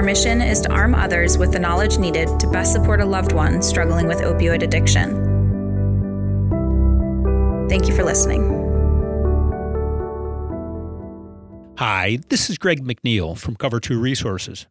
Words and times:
Our 0.00 0.06
mission 0.06 0.40
is 0.40 0.62
to 0.62 0.72
arm 0.72 0.94
others 0.94 1.36
with 1.36 1.52
the 1.52 1.58
knowledge 1.58 1.98
needed 1.98 2.40
to 2.40 2.46
best 2.46 2.72
support 2.72 3.02
a 3.02 3.04
loved 3.04 3.32
one 3.32 3.60
struggling 3.60 4.06
with 4.06 4.20
opioid 4.20 4.62
addiction. 4.62 5.10
Thank 7.68 7.86
you 7.86 7.94
for 7.94 8.02
listening. 8.02 8.40
Hi, 11.76 12.18
this 12.30 12.48
is 12.48 12.56
Greg 12.56 12.82
McNeil 12.82 13.36
from 13.36 13.56
Cover 13.56 13.78
2 13.78 14.00
Resources. 14.00 14.66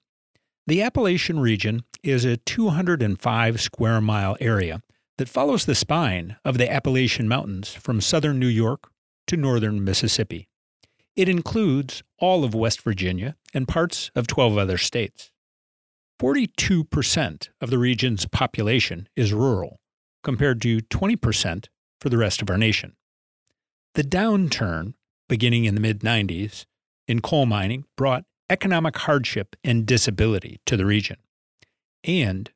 The 0.65 0.81
Appalachian 0.81 1.39
region 1.39 1.83
is 2.01 2.25
a 2.25 2.37
205 2.37 3.61
square 3.61 4.01
mile 4.01 4.35
area 4.39 4.81
that 5.19 5.29
follows 5.29 5.65
the 5.65 5.75
spine 5.75 6.37
of 6.43 6.57
the 6.57 6.73
Appalachian 6.73 7.27
Mountains 7.27 7.71
from 7.71 8.01
southern 8.01 8.39
New 8.39 8.47
York 8.47 8.89
to 9.27 9.37
northern 9.37 9.83
Mississippi. 9.83 10.48
It 11.15 11.29
includes 11.29 12.03
all 12.19 12.43
of 12.43 12.53
West 12.53 12.81
Virginia 12.81 13.35
and 13.53 13.67
parts 13.67 14.11
of 14.15 14.27
12 14.27 14.57
other 14.57 14.77
states. 14.77 15.31
42% 16.19 17.49
of 17.61 17.69
the 17.69 17.77
region's 17.77 18.25
population 18.25 19.07
is 19.15 19.33
rural, 19.33 19.79
compared 20.23 20.61
to 20.61 20.79
20% 20.79 21.67
for 22.01 22.09
the 22.09 22.17
rest 22.17 22.41
of 22.41 22.49
our 22.49 22.57
nation. 22.57 22.95
The 23.95 24.03
downturn, 24.03 24.93
beginning 25.27 25.65
in 25.65 25.75
the 25.75 25.81
mid 25.81 26.01
90s, 26.01 26.65
in 27.07 27.21
coal 27.21 27.45
mining 27.45 27.85
brought 27.97 28.25
economic 28.49 28.97
hardship 28.97 29.55
and 29.63 29.85
disability 29.85 30.59
to 30.65 30.75
the 30.75 30.85
region. 30.85 31.17
And 32.03 32.51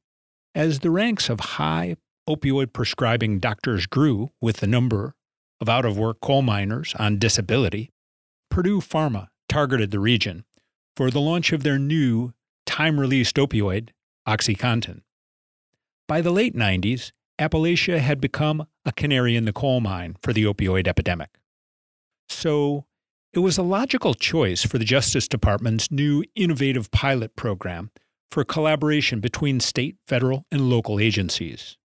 as 0.55 0.79
the 0.79 0.91
ranks 0.91 1.29
of 1.29 1.39
high 1.39 1.95
opioid 2.29 2.73
prescribing 2.73 3.39
doctors 3.39 3.85
grew 3.85 4.31
with 4.41 4.57
the 4.57 4.67
number 4.67 5.15
of 5.59 5.69
out 5.69 5.85
of 5.85 5.97
work 5.97 6.21
coal 6.21 6.41
miners 6.41 6.93
on 6.99 7.19
disability, 7.19 7.89
Purdue 8.53 8.81
Pharma 8.81 9.29
targeted 9.49 9.89
the 9.89 9.99
region 9.99 10.45
for 10.95 11.09
the 11.09 11.19
launch 11.19 11.53
of 11.53 11.63
their 11.63 11.79
new 11.79 12.33
time 12.67 12.99
released 12.99 13.35
opioid, 13.37 13.89
OxyContin. 14.27 15.01
By 16.07 16.21
the 16.21 16.29
late 16.29 16.55
90s, 16.55 17.11
Appalachia 17.39 17.97
had 17.97 18.21
become 18.21 18.67
a 18.85 18.91
canary 18.91 19.35
in 19.35 19.45
the 19.45 19.53
coal 19.53 19.81
mine 19.81 20.17
for 20.21 20.33
the 20.33 20.43
opioid 20.43 20.87
epidemic. 20.87 21.31
So, 22.29 22.85
it 23.33 23.39
was 23.39 23.57
a 23.57 23.63
logical 23.63 24.13
choice 24.13 24.61
for 24.61 24.77
the 24.77 24.85
Justice 24.85 25.27
Department's 25.27 25.89
new 25.89 26.23
innovative 26.35 26.91
pilot 26.91 27.35
program 27.35 27.89
for 28.29 28.43
collaboration 28.43 29.19
between 29.19 29.61
state, 29.61 29.97
federal, 30.05 30.45
and 30.51 30.69
local 30.69 30.99
agencies. 30.99 31.75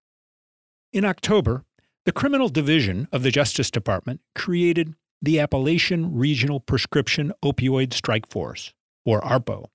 In 0.93 1.07
October, 1.07 1.65
the 2.05 2.13
Criminal 2.13 2.51
Division 2.51 3.09
of 3.11 3.23
the 3.23 3.31
Justice 3.31 3.71
Department 3.71 4.21
created 4.35 4.95
the 5.21 5.41
Appalachian 5.41 6.15
Regional 6.15 6.61
Prescription 6.61 7.33
Opioid 7.45 7.93
Strike 7.93 8.29
Force, 8.29 8.73
or 9.05 9.21
ARPO, 9.21 9.67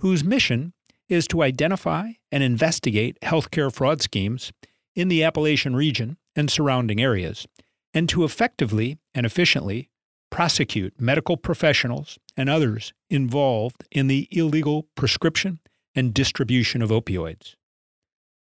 whose 0.00 0.24
mission 0.24 0.72
is 1.08 1.26
to 1.28 1.42
identify 1.42 2.12
and 2.30 2.42
investigate 2.42 3.18
healthcare 3.22 3.72
fraud 3.72 4.02
schemes 4.02 4.52
in 4.94 5.08
the 5.08 5.24
Appalachian 5.24 5.74
region 5.76 6.16
and 6.36 6.50
surrounding 6.50 7.00
areas, 7.00 7.46
and 7.92 8.08
to 8.08 8.24
effectively 8.24 8.98
and 9.14 9.24
efficiently 9.24 9.90
prosecute 10.30 11.00
medical 11.00 11.36
professionals 11.36 12.18
and 12.36 12.50
others 12.50 12.92
involved 13.08 13.84
in 13.92 14.08
the 14.08 14.26
illegal 14.30 14.88
prescription 14.96 15.60
and 15.94 16.12
distribution 16.12 16.82
of 16.82 16.90
opioids. 16.90 17.54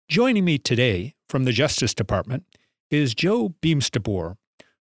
Joining 0.09 0.45
me 0.45 0.59
today 0.59 1.15
from 1.29 1.45
the 1.45 1.53
Justice 1.53 1.95
Department 1.95 2.45
is 2.91 3.15
Joe 3.15 3.55
Beemsterboer, 3.63 4.37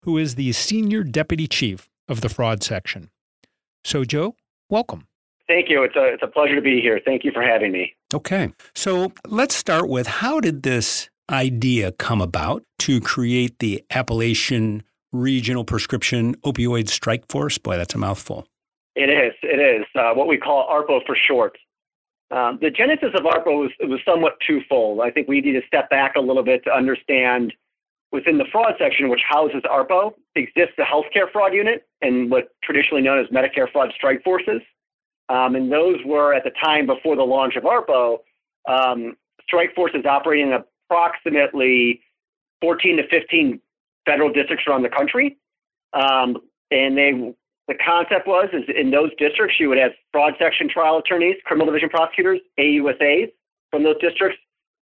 who 0.03 0.17
is 0.17 0.35
the 0.35 0.51
Senior 0.51 1.03
Deputy 1.03 1.47
Chief 1.47 1.89
of 2.07 2.21
the 2.21 2.29
Fraud 2.29 2.63
Section. 2.63 3.09
So, 3.83 4.03
Joe, 4.03 4.35
welcome. 4.69 5.07
Thank 5.47 5.69
you. 5.69 5.83
It's 5.83 5.95
a, 5.95 6.13
it's 6.13 6.23
a 6.23 6.27
pleasure 6.27 6.55
to 6.55 6.61
be 6.61 6.79
here. 6.79 6.99
Thank 7.03 7.23
you 7.23 7.31
for 7.31 7.41
having 7.41 7.71
me. 7.71 7.95
Okay. 8.13 8.53
So, 8.75 9.13
let's 9.27 9.55
start 9.55 9.89
with 9.89 10.07
how 10.07 10.39
did 10.39 10.63
this 10.63 11.09
idea 11.29 11.91
come 11.91 12.21
about 12.21 12.63
to 12.79 12.99
create 12.99 13.59
the 13.59 13.83
Appalachian 13.91 14.83
Regional 15.11 15.63
Prescription 15.63 16.35
Opioid 16.37 16.89
Strike 16.89 17.27
Force? 17.29 17.57
Boy, 17.57 17.77
that's 17.77 17.95
a 17.95 17.97
mouthful. 17.97 18.47
It 18.95 19.09
is. 19.09 19.33
It 19.43 19.59
is. 19.59 19.85
Uh, 19.95 20.13
what 20.13 20.27
we 20.27 20.37
call 20.37 20.67
ARPO 20.67 21.05
for 21.05 21.15
short. 21.15 21.57
Um, 22.31 22.59
the 22.61 22.69
genesis 22.69 23.09
of 23.15 23.23
ARPO 23.23 23.59
was, 23.59 23.71
was 23.81 23.99
somewhat 24.05 24.33
twofold. 24.45 25.01
I 25.01 25.09
think 25.09 25.27
we 25.27 25.41
need 25.41 25.53
to 25.53 25.65
step 25.65 25.89
back 25.89 26.15
a 26.15 26.19
little 26.19 26.43
bit 26.43 26.63
to 26.65 26.71
understand 26.71 27.53
Within 28.11 28.39
the 28.39 28.45
fraud 28.51 28.73
section, 28.79 29.09
which 29.09 29.21
houses 29.27 29.61
ARPO, 29.65 30.13
exists 30.35 30.73
the 30.77 30.83
healthcare 30.83 31.31
fraud 31.31 31.53
unit 31.53 31.87
and 32.01 32.31
what 32.31 32.49
traditionally 32.63 33.03
known 33.03 33.19
as 33.19 33.27
Medicare 33.27 33.71
fraud 33.71 33.91
strike 33.95 34.23
forces. 34.23 34.61
Um, 35.29 35.55
and 35.55 35.71
those 35.71 35.97
were 36.05 36.33
at 36.33 36.43
the 36.43 36.51
time 36.63 36.87
before 36.87 37.15
the 37.15 37.23
launch 37.23 37.55
of 37.55 37.63
ARPO, 37.63 38.17
um, 38.67 39.15
strike 39.43 39.75
forces 39.75 40.05
operating 40.05 40.47
in 40.47 40.63
approximately 40.89 42.01
14 42.61 42.97
to 42.97 43.07
15 43.09 43.59
federal 44.05 44.31
districts 44.31 44.65
around 44.67 44.81
the 44.81 44.89
country. 44.89 45.37
Um, 45.93 46.37
and 46.71 46.97
they, 46.97 47.33
the 47.67 47.75
concept 47.75 48.27
was 48.27 48.49
is 48.53 48.63
in 48.75 48.89
those 48.89 49.11
districts 49.17 49.59
you 49.59 49.69
would 49.69 49.77
have 49.77 49.91
fraud 50.11 50.33
section 50.39 50.67
trial 50.67 50.97
attorneys, 50.97 51.35
criminal 51.45 51.67
division 51.67 51.89
prosecutors, 51.89 52.39
AUSAs 52.59 53.31
from 53.69 53.83
those 53.83 53.99
districts, 54.01 54.39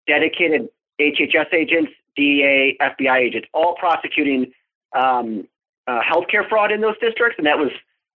dedicated 0.06 0.69
HHS 1.00 1.53
agents, 1.53 1.91
DEA, 2.16 2.77
FBI 2.81 3.19
agents, 3.19 3.49
all 3.53 3.75
prosecuting 3.77 4.53
um, 4.97 5.47
uh, 5.87 6.00
healthcare 6.00 6.49
fraud 6.49 6.72
in 6.72 6.81
those 6.81 6.99
districts, 7.00 7.37
and 7.38 7.47
that 7.47 7.59
was 7.59 7.71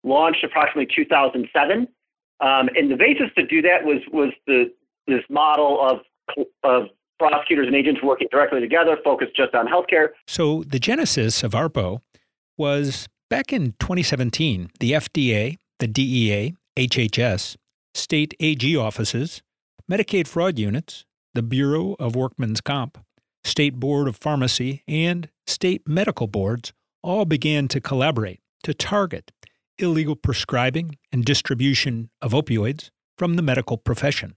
launched 0.03 0.43
approximately 0.43 0.87
2007. 0.95 1.87
Um, 2.41 2.69
and 2.75 2.89
the 2.89 2.95
basis 2.95 3.27
to 3.38 3.45
do 3.45 3.61
that 3.61 3.83
was 3.83 4.01
was 4.11 4.31
the 4.47 4.71
this 5.07 5.23
model 5.29 5.79
of 5.81 5.99
of 6.63 6.88
prosecutors 7.19 7.67
and 7.67 7.75
agents 7.75 8.01
working 8.01 8.27
directly 8.31 8.61
together, 8.61 8.97
focused 9.03 9.35
just 9.35 9.53
on 9.53 9.67
healthcare. 9.67 10.09
So 10.27 10.63
the 10.63 10.79
genesis 10.79 11.43
of 11.43 11.51
ARPO 11.51 12.01
was 12.57 13.07
back 13.29 13.51
in 13.51 13.73
2017. 13.79 14.71
The 14.79 14.93
FDA, 14.93 15.57
the 15.79 15.88
DEA, 15.88 16.55
HHS, 16.77 17.57
state 17.93 18.33
AG 18.39 18.75
offices, 18.77 19.41
Medicaid 19.91 20.27
fraud 20.27 20.57
units, 20.57 21.03
the 21.33 21.43
Bureau 21.43 21.95
of 21.99 22.15
Workmen's 22.15 22.61
Comp, 22.61 22.97
State 23.44 23.79
Board 23.79 24.07
of 24.07 24.16
Pharmacy, 24.17 24.83
and 24.88 25.29
state 25.47 25.88
medical 25.88 26.27
boards 26.27 26.73
all 27.01 27.25
began 27.25 27.67
to 27.69 27.79
collaborate 27.79 28.39
to 28.63 28.73
target 28.73 29.31
illegal 29.77 30.16
prescribing 30.16 30.97
and 31.11 31.23
distribution 31.23 32.09
of 32.22 32.31
opioids 32.33 32.89
from 33.17 33.35
the 33.35 33.41
medical 33.41 33.77
profession. 33.77 34.35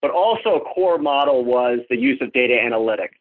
But 0.00 0.10
also, 0.10 0.56
a 0.56 0.60
core 0.60 0.98
model 0.98 1.44
was 1.44 1.80
the 1.90 1.96
use 1.96 2.18
of 2.20 2.32
data 2.32 2.54
analytics. 2.54 3.16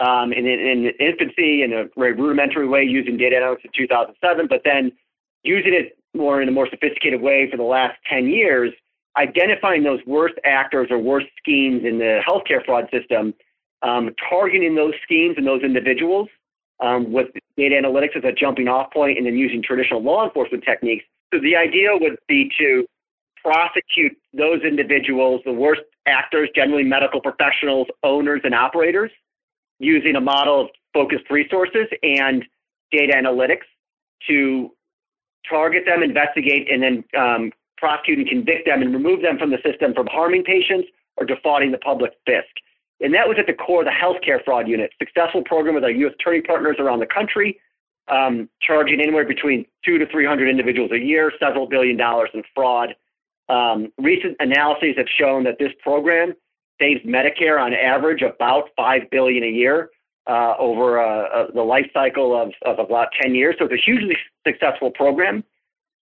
Um, 0.00 0.32
in, 0.32 0.46
in, 0.46 0.92
infancy, 1.00 1.62
in 1.62 1.72
a 1.72 1.86
very 1.96 2.12
rudimentary 2.12 2.68
way, 2.68 2.84
using 2.84 3.16
data 3.16 3.36
analytics 3.36 3.64
in 3.64 3.70
2007, 3.76 4.46
but 4.48 4.62
then 4.64 4.92
using 5.42 5.74
it 5.74 5.98
more 6.14 6.40
in 6.40 6.48
a 6.48 6.52
more 6.52 6.68
sophisticated 6.70 7.20
way 7.20 7.48
for 7.50 7.56
the 7.56 7.64
last 7.64 7.96
10 8.08 8.28
years, 8.28 8.72
identifying 9.16 9.82
those 9.82 10.00
worst 10.06 10.34
actors 10.44 10.88
or 10.90 10.98
worst 10.98 11.26
schemes 11.38 11.82
in 11.84 11.98
the 11.98 12.20
healthcare 12.26 12.64
fraud 12.64 12.88
system 12.92 13.34
um, 13.82 14.10
targeting 14.28 14.74
those 14.74 14.94
schemes 15.04 15.34
and 15.36 15.46
those 15.46 15.62
individuals 15.62 16.28
um, 16.80 17.12
with 17.12 17.28
data 17.56 17.74
analytics 17.74 18.16
as 18.16 18.24
a 18.24 18.32
jumping 18.32 18.68
off 18.68 18.92
point 18.92 19.18
and 19.18 19.26
then 19.26 19.36
using 19.36 19.62
traditional 19.62 20.02
law 20.02 20.24
enforcement 20.24 20.64
techniques. 20.64 21.04
So 21.32 21.40
the 21.40 21.56
idea 21.56 21.90
would 21.92 22.16
be 22.28 22.50
to 22.58 22.86
prosecute 23.42 24.16
those 24.32 24.62
individuals, 24.62 25.40
the 25.44 25.52
worst 25.52 25.82
actors, 26.06 26.48
generally 26.54 26.84
medical 26.84 27.20
professionals, 27.20 27.86
owners, 28.02 28.40
and 28.44 28.54
operators, 28.54 29.10
using 29.78 30.16
a 30.16 30.20
model 30.20 30.62
of 30.62 30.68
focused 30.92 31.30
resources 31.30 31.86
and 32.02 32.44
data 32.90 33.12
analytics 33.14 33.66
to 34.26 34.70
target 35.48 35.84
them, 35.86 36.02
investigate, 36.02 36.68
and 36.70 36.82
then 36.82 37.04
um, 37.18 37.52
prosecute 37.76 38.18
and 38.18 38.28
convict 38.28 38.66
them 38.66 38.82
and 38.82 38.92
remove 38.92 39.22
them 39.22 39.38
from 39.38 39.50
the 39.50 39.58
system 39.64 39.94
from 39.94 40.06
harming 40.08 40.42
patients 40.42 40.88
or 41.16 41.26
defrauding 41.26 41.70
the 41.70 41.78
public 41.78 42.12
fisc. 42.28 42.42
And 43.00 43.14
that 43.14 43.28
was 43.28 43.36
at 43.38 43.46
the 43.46 43.52
core 43.52 43.82
of 43.82 43.86
the 43.86 43.92
healthcare 43.92 44.44
fraud 44.44 44.68
unit. 44.68 44.90
Successful 44.98 45.42
program 45.44 45.74
with 45.74 45.84
our 45.84 45.90
U.S. 45.90 46.14
attorney 46.18 46.40
partners 46.40 46.76
around 46.80 46.98
the 46.98 47.06
country, 47.06 47.60
um, 48.08 48.48
charging 48.60 49.00
anywhere 49.00 49.24
between 49.24 49.64
two 49.84 49.98
to 49.98 50.06
300 50.06 50.48
individuals 50.48 50.90
a 50.92 50.98
year, 50.98 51.32
several 51.38 51.68
billion 51.68 51.96
dollars 51.96 52.30
in 52.34 52.42
fraud. 52.54 52.94
Um, 53.48 53.92
recent 53.98 54.36
analyses 54.40 54.94
have 54.96 55.06
shown 55.08 55.44
that 55.44 55.58
this 55.58 55.72
program 55.82 56.34
saves 56.80 57.00
Medicare 57.04 57.60
on 57.60 57.72
average 57.72 58.22
about 58.22 58.70
5 58.76 59.02
billion 59.10 59.44
a 59.44 59.50
year, 59.50 59.90
uh, 60.28 60.54
over 60.58 60.98
a, 60.98 61.48
a, 61.48 61.52
the 61.52 61.62
life 61.62 61.86
cycle 61.92 62.40
of, 62.40 62.52
of 62.64 62.78
about 62.78 63.08
10 63.20 63.34
years. 63.34 63.56
So 63.58 63.64
it's 63.64 63.74
a 63.74 63.84
hugely 63.84 64.16
successful 64.46 64.90
program. 64.90 65.42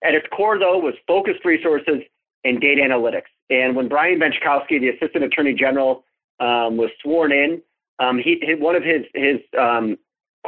At 0.04 0.14
its 0.14 0.26
core, 0.36 0.58
though, 0.58 0.78
was 0.78 0.94
focused 1.06 1.44
resources 1.44 2.02
and 2.44 2.60
data 2.60 2.82
analytics. 2.82 3.30
And 3.50 3.74
when 3.76 3.88
Brian 3.88 4.18
Benczkowski, 4.18 4.80
the 4.80 4.90
Assistant 4.90 5.24
Attorney 5.24 5.54
General, 5.54 6.04
um, 6.40 6.76
was 6.76 6.90
sworn 7.02 7.32
in, 7.32 7.62
um, 7.98 8.18
he, 8.18 8.40
one 8.58 8.76
of 8.76 8.82
his, 8.82 9.02
his 9.14 9.40
um, 9.58 9.96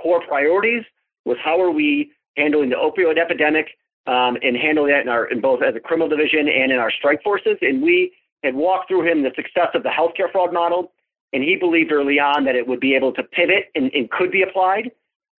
core 0.00 0.22
priorities 0.26 0.84
was 1.24 1.36
how 1.42 1.60
are 1.60 1.70
we 1.70 2.12
handling 2.36 2.70
the 2.70 2.76
opioid 2.76 3.18
epidemic 3.18 3.66
um, 4.06 4.36
and 4.42 4.56
handling 4.56 4.92
that 4.92 5.02
in, 5.02 5.08
our, 5.08 5.26
in 5.26 5.40
both 5.40 5.62
as 5.62 5.74
a 5.74 5.80
criminal 5.80 6.08
division 6.08 6.48
and 6.48 6.72
in 6.72 6.78
our 6.78 6.90
strike 6.90 7.22
forces. 7.22 7.56
And 7.60 7.82
we 7.82 8.12
had 8.42 8.54
walked 8.54 8.88
through 8.88 9.10
him 9.10 9.22
the 9.22 9.32
success 9.36 9.68
of 9.74 9.82
the 9.82 9.90
healthcare 9.90 10.30
fraud 10.32 10.52
model, 10.52 10.92
and 11.32 11.42
he 11.42 11.56
believed 11.56 11.92
early 11.92 12.18
on 12.18 12.44
that 12.44 12.54
it 12.54 12.66
would 12.66 12.80
be 12.80 12.94
able 12.94 13.12
to 13.12 13.22
pivot 13.22 13.70
and, 13.74 13.90
and 13.92 14.10
could 14.10 14.30
be 14.30 14.42
applied 14.42 14.90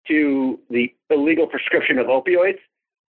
to 0.08 0.60
the 0.70 0.94
illegal 1.10 1.48
prescription 1.48 1.98
of 1.98 2.08
opioids. 2.08 2.60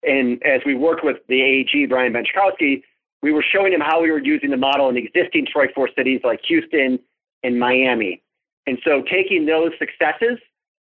And 0.04 0.42
as 0.44 0.62
we 0.66 0.76
worked 0.76 1.04
with 1.04 1.18
the 1.28 1.42
AG, 1.42 1.86
Brian 1.88 2.14
Benczkowski, 2.14 2.84
we 3.22 3.32
were 3.32 3.46
showing 3.54 3.72
him 3.72 3.82
how 3.82 4.02
we 4.02 4.10
were 4.10 4.24
using 4.24 4.50
the 4.50 4.58
model 4.58 4.90
in 4.90 4.98
existing 4.98 5.46
strike 5.48 5.74
force 5.76 5.92
cities 5.96 6.22
like 6.24 6.40
Houston 6.48 7.00
and 7.44 7.60
Miami. 7.60 8.22
And 8.68 8.78
so 8.84 9.04
taking 9.04 9.46
those 9.46 9.72
successes 9.80 10.38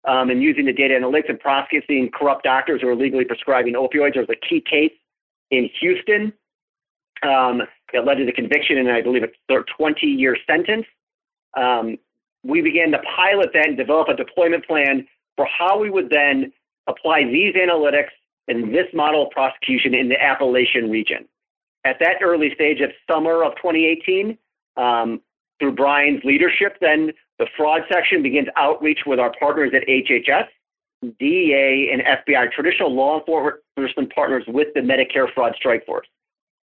um, 0.07 0.30
and 0.30 0.42
using 0.42 0.66
the 0.66 0.74
data 0.74 0.94
analytics 0.94 1.30
and 1.30 1.40
prosecuting 1.40 2.10
corrupt 2.12 2.44
doctors 2.44 2.81
who 2.81 2.88
are 2.88 2.96
legally 2.96 3.25
prescribing 3.25 3.74
opioids. 3.74 4.13
There 4.13 4.22
was 4.22 4.30
a 4.30 4.48
key 4.48 4.62
case 4.62 4.94
in 5.52 5.69
Houston 5.80 6.34
um, 7.24 7.62
that 7.94 8.06
led 8.06 8.16
to 8.16 8.25
the 8.25 8.31
conviction 8.31 8.78
and 8.78 8.92
I 8.92 9.02
believe 9.02 9.24
a 9.24 9.63
20 9.78 10.07
year 10.07 10.38
sentence. 10.48 10.86
Um, 11.57 11.98
we 12.44 12.62
began 12.62 12.92
to 12.92 13.00
pilot 13.16 13.50
and 13.54 13.75
develop 13.75 14.08
a 14.08 14.16
deployment 14.16 14.66
plan 14.68 15.08
for 15.36 15.46
how 15.46 15.80
we 15.80 15.90
would 15.90 16.10
then 16.10 16.51
apply 16.88 17.24
these 17.24 17.56
analytics 17.56 18.12
and 18.48 18.74
this 18.74 18.86
model 18.94 19.24
of 19.24 19.31
prosecution 19.31 19.96
in 19.96 20.08
the 20.10 20.22
Appalachian 20.22 20.92
region. 20.92 21.28
At 21.84 21.98
that 22.00 22.18
early 22.22 22.54
stage 22.54 22.81
of 22.81 22.92
summer 23.10 23.44
of 23.44 23.56
2018, 23.56 24.38
um, 24.78 25.22
through 25.60 25.74
Brian's 25.74 26.24
leadership, 26.24 26.78
then 26.81 27.12
the 27.40 27.48
fraud 27.57 27.81
section 27.92 28.22
begins 28.22 28.48
outreach 28.56 29.00
with 29.06 29.19
our 29.19 29.31
partners 29.40 29.72
at 29.75 29.88
HHS, 29.88 30.48
DEA, 31.19 31.92
and 31.92 32.02
FBI, 32.02 32.52
traditional 32.52 32.94
law 32.94 33.19
enforcement 33.19 34.13
partners 34.13 34.44
with 34.48 34.69
the 34.74 34.81
Medicare 34.81 35.31
fraud 35.34 35.54
strike 35.56 35.86
force. 35.86 36.07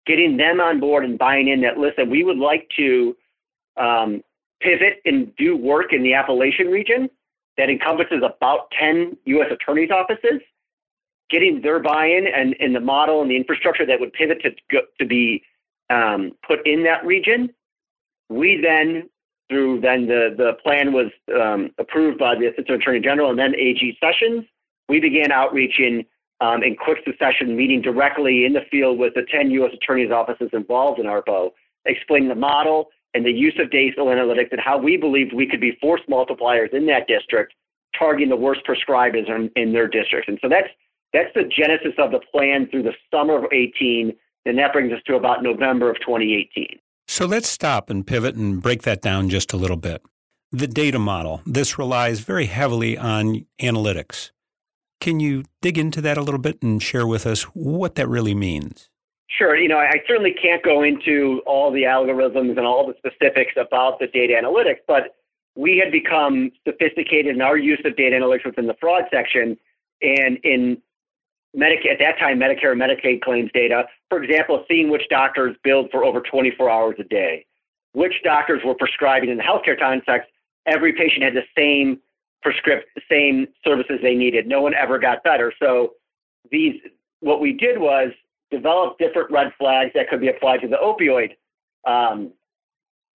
Getting 0.06 0.36
them 0.36 0.60
on 0.60 0.80
board 0.80 1.04
and 1.04 1.18
buying 1.18 1.48
in 1.48 1.60
that, 1.62 1.78
listen, 1.78 2.10
we 2.10 2.24
would 2.24 2.38
like 2.38 2.68
to 2.76 3.16
um, 3.76 4.22
pivot 4.60 5.00
and 5.04 5.34
do 5.36 5.56
work 5.56 5.92
in 5.92 6.02
the 6.02 6.14
Appalachian 6.14 6.68
region 6.68 7.08
that 7.56 7.68
encompasses 7.68 8.22
about 8.24 8.70
10 8.78 9.16
U.S. 9.26 9.48
attorney's 9.50 9.90
offices, 9.90 10.40
getting 11.30 11.60
their 11.62 11.78
buy-in 11.78 12.26
and, 12.26 12.56
and 12.60 12.74
the 12.74 12.80
model 12.80 13.22
and 13.22 13.30
the 13.30 13.36
infrastructure 13.36 13.86
that 13.86 14.00
would 14.00 14.12
pivot 14.12 14.42
to, 14.42 14.80
to 14.98 15.06
be 15.06 15.42
um, 15.90 16.32
put 16.46 16.66
in 16.66 16.82
that 16.84 17.04
region. 17.04 17.50
We 18.32 18.60
then 18.62 19.08
through 19.48 19.80
then 19.80 20.06
the, 20.06 20.34
the 20.36 20.52
plan 20.62 20.92
was 20.92 21.12
um, 21.38 21.70
approved 21.78 22.18
by 22.18 22.34
the 22.34 22.46
Assistant 22.46 22.82
Attorney 22.82 23.00
General 23.00 23.30
and 23.30 23.38
then 23.38 23.54
AG 23.54 23.98
Sessions. 24.00 24.44
We 24.88 24.98
began 24.98 25.30
outreaching 25.30 26.06
um, 26.40 26.62
in 26.62 26.74
quick 26.74 26.98
succession, 27.04 27.56
meeting 27.56 27.82
directly 27.82 28.44
in 28.46 28.52
the 28.52 28.62
field 28.70 28.98
with 28.98 29.14
the 29.14 29.26
10 29.30 29.50
U.S. 29.52 29.72
Attorney's 29.74 30.10
offices 30.10 30.48
involved 30.52 30.98
in 30.98 31.06
ARPO, 31.06 31.50
explaining 31.84 32.28
the 32.28 32.34
model 32.34 32.88
and 33.14 33.24
the 33.24 33.30
use 33.30 33.54
of 33.60 33.70
data 33.70 33.94
analytics 33.98 34.50
and 34.52 34.60
how 34.60 34.78
we 34.78 34.96
believed 34.96 35.34
we 35.34 35.46
could 35.46 35.60
be 35.60 35.76
force 35.80 36.00
multipliers 36.10 36.72
in 36.72 36.86
that 36.86 37.06
district, 37.06 37.52
targeting 37.96 38.30
the 38.30 38.36
worst 38.36 38.62
prescribers 38.66 39.28
in, 39.28 39.50
in 39.54 39.72
their 39.72 39.86
districts. 39.86 40.28
And 40.28 40.38
so 40.40 40.48
that's 40.48 40.68
that's 41.12 41.28
the 41.34 41.44
genesis 41.44 41.92
of 41.98 42.10
the 42.10 42.20
plan 42.32 42.68
through 42.70 42.84
the 42.84 42.94
summer 43.12 43.36
of 43.36 43.52
18, 43.52 44.16
and 44.46 44.58
that 44.58 44.72
brings 44.72 44.94
us 44.94 45.00
to 45.06 45.16
about 45.16 45.42
November 45.42 45.90
of 45.90 46.00
2018. 46.00 46.78
So 47.12 47.26
let's 47.26 47.46
stop 47.46 47.90
and 47.90 48.06
pivot 48.06 48.36
and 48.36 48.62
break 48.62 48.84
that 48.84 49.02
down 49.02 49.28
just 49.28 49.52
a 49.52 49.58
little 49.58 49.76
bit. 49.76 50.00
The 50.50 50.66
data 50.66 50.98
model, 50.98 51.42
this 51.44 51.78
relies 51.78 52.20
very 52.20 52.46
heavily 52.46 52.96
on 52.96 53.44
analytics. 53.60 54.30
Can 54.98 55.20
you 55.20 55.44
dig 55.60 55.76
into 55.76 56.00
that 56.00 56.16
a 56.16 56.22
little 56.22 56.40
bit 56.40 56.62
and 56.62 56.82
share 56.82 57.06
with 57.06 57.26
us 57.26 57.42
what 57.52 57.96
that 57.96 58.08
really 58.08 58.34
means? 58.34 58.88
Sure. 59.28 59.54
You 59.54 59.68
know, 59.68 59.76
I 59.76 60.00
certainly 60.08 60.32
can't 60.32 60.62
go 60.62 60.82
into 60.82 61.42
all 61.44 61.70
the 61.70 61.82
algorithms 61.82 62.56
and 62.56 62.60
all 62.60 62.86
the 62.86 62.94
specifics 62.96 63.52
about 63.58 63.98
the 63.98 64.06
data 64.06 64.32
analytics, 64.42 64.80
but 64.88 65.14
we 65.54 65.76
had 65.76 65.92
become 65.92 66.50
sophisticated 66.66 67.36
in 67.36 67.42
our 67.42 67.58
use 67.58 67.82
of 67.84 67.94
data 67.94 68.16
analytics 68.16 68.46
within 68.46 68.68
the 68.68 68.76
fraud 68.80 69.04
section. 69.12 69.58
And 70.00 70.38
in 70.44 70.78
Medicare, 71.56 71.92
at 71.92 71.98
that 71.98 72.18
time, 72.18 72.38
Medicare 72.38 72.72
and 72.72 72.80
Medicaid 72.80 73.20
claims 73.20 73.50
data. 73.52 73.84
For 74.08 74.22
example, 74.22 74.64
seeing 74.68 74.90
which 74.90 75.02
doctors 75.10 75.56
billed 75.62 75.90
for 75.90 76.04
over 76.04 76.20
24 76.20 76.70
hours 76.70 76.96
a 76.98 77.04
day, 77.04 77.44
which 77.92 78.14
doctors 78.24 78.62
were 78.64 78.74
prescribing 78.74 79.30
in 79.30 79.36
the 79.36 79.42
healthcare 79.42 79.78
context. 79.78 80.30
Every 80.66 80.92
patient 80.92 81.22
had 81.22 81.34
the 81.34 81.42
same 81.56 82.00
prescript, 82.42 82.86
same 83.10 83.46
services 83.64 83.98
they 84.02 84.14
needed. 84.14 84.46
No 84.46 84.62
one 84.62 84.74
ever 84.74 84.98
got 84.98 85.22
better. 85.24 85.52
So 85.60 85.94
these, 86.50 86.74
what 87.20 87.40
we 87.40 87.52
did 87.52 87.78
was 87.78 88.10
develop 88.50 88.98
different 88.98 89.30
red 89.30 89.52
flags 89.58 89.90
that 89.94 90.08
could 90.08 90.20
be 90.20 90.28
applied 90.28 90.60
to 90.60 90.68
the 90.68 90.76
opioid 90.76 91.32
um, 91.86 92.32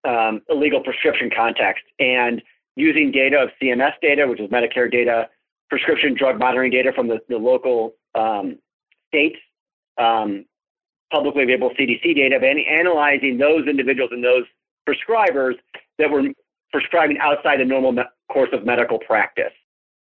um, 0.04 0.42
illegal 0.48 0.80
prescription 0.80 1.30
context, 1.34 1.84
and 1.98 2.42
using 2.76 3.10
data 3.10 3.36
of 3.38 3.50
CMS 3.60 3.92
data, 4.00 4.26
which 4.26 4.40
is 4.40 4.48
Medicare 4.50 4.90
data, 4.90 5.28
prescription 5.68 6.14
drug 6.14 6.38
monitoring 6.38 6.70
data 6.70 6.92
from 6.94 7.08
the, 7.08 7.18
the 7.28 7.36
local 7.36 7.94
um, 8.14 8.58
states, 9.08 9.38
um, 9.98 10.44
publicly 11.12 11.44
available 11.44 11.70
CDC 11.78 12.14
data, 12.14 12.36
and 12.36 12.58
analyzing 12.80 13.38
those 13.38 13.66
individuals 13.66 14.10
and 14.12 14.22
those 14.22 14.44
prescribers 14.88 15.54
that 15.98 16.10
were 16.10 16.22
prescribing 16.72 17.18
outside 17.18 17.60
the 17.60 17.64
normal 17.64 17.92
me- 17.92 18.02
course 18.30 18.50
of 18.52 18.64
medical 18.64 18.98
practice. 18.98 19.52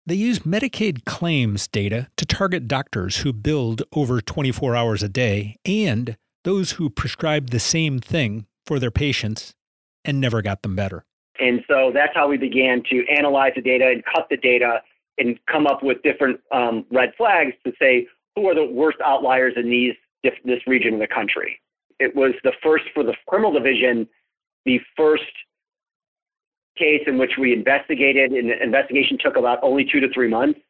They 0.04 0.14
use 0.14 0.40
Medicaid 0.40 1.04
claims 1.04 1.66
data 1.66 2.08
to 2.16 2.24
target 2.24 2.68
doctors 2.68 3.18
who 3.18 3.32
billed 3.32 3.82
over 3.92 4.20
24 4.20 4.76
hours 4.76 5.02
a 5.02 5.08
day 5.08 5.56
and 5.64 6.16
those 6.44 6.72
who 6.72 6.88
prescribed 6.88 7.50
the 7.50 7.58
same 7.58 7.98
thing 7.98 8.46
for 8.64 8.78
their 8.78 8.92
patients 8.92 9.54
and 10.04 10.20
never 10.20 10.42
got 10.42 10.62
them 10.62 10.76
better. 10.76 11.04
And 11.40 11.64
so 11.68 11.90
that's 11.92 12.14
how 12.14 12.28
we 12.28 12.36
began 12.36 12.82
to 12.90 13.04
analyze 13.08 13.52
the 13.56 13.62
data 13.62 13.88
and 13.88 14.04
cut 14.04 14.28
the 14.30 14.36
data 14.36 14.80
and 15.18 15.38
come 15.50 15.66
up 15.66 15.82
with 15.82 16.02
different 16.02 16.40
um, 16.52 16.84
red 16.90 17.12
flags 17.16 17.52
to 17.64 17.72
say 17.80 18.06
who 18.34 18.48
are 18.48 18.54
the 18.54 18.64
worst 18.64 18.98
outliers 19.04 19.54
in 19.56 19.70
these 19.70 19.94
this 20.44 20.60
region 20.66 20.94
of 20.94 21.00
the 21.00 21.06
country. 21.06 21.60
It 21.98 22.14
was 22.14 22.32
the 22.42 22.52
first 22.62 22.84
for 22.92 23.04
the 23.04 23.14
criminal 23.26 23.52
division, 23.52 24.08
the 24.64 24.80
first 24.96 25.22
case 26.76 27.02
in 27.06 27.16
which 27.16 27.32
we 27.38 27.52
investigated, 27.52 28.32
and 28.32 28.50
the 28.50 28.62
investigation 28.62 29.18
took 29.18 29.36
about 29.36 29.58
only 29.62 29.84
two 29.90 30.00
to 30.00 30.08
three 30.12 30.28
months, 30.28 30.60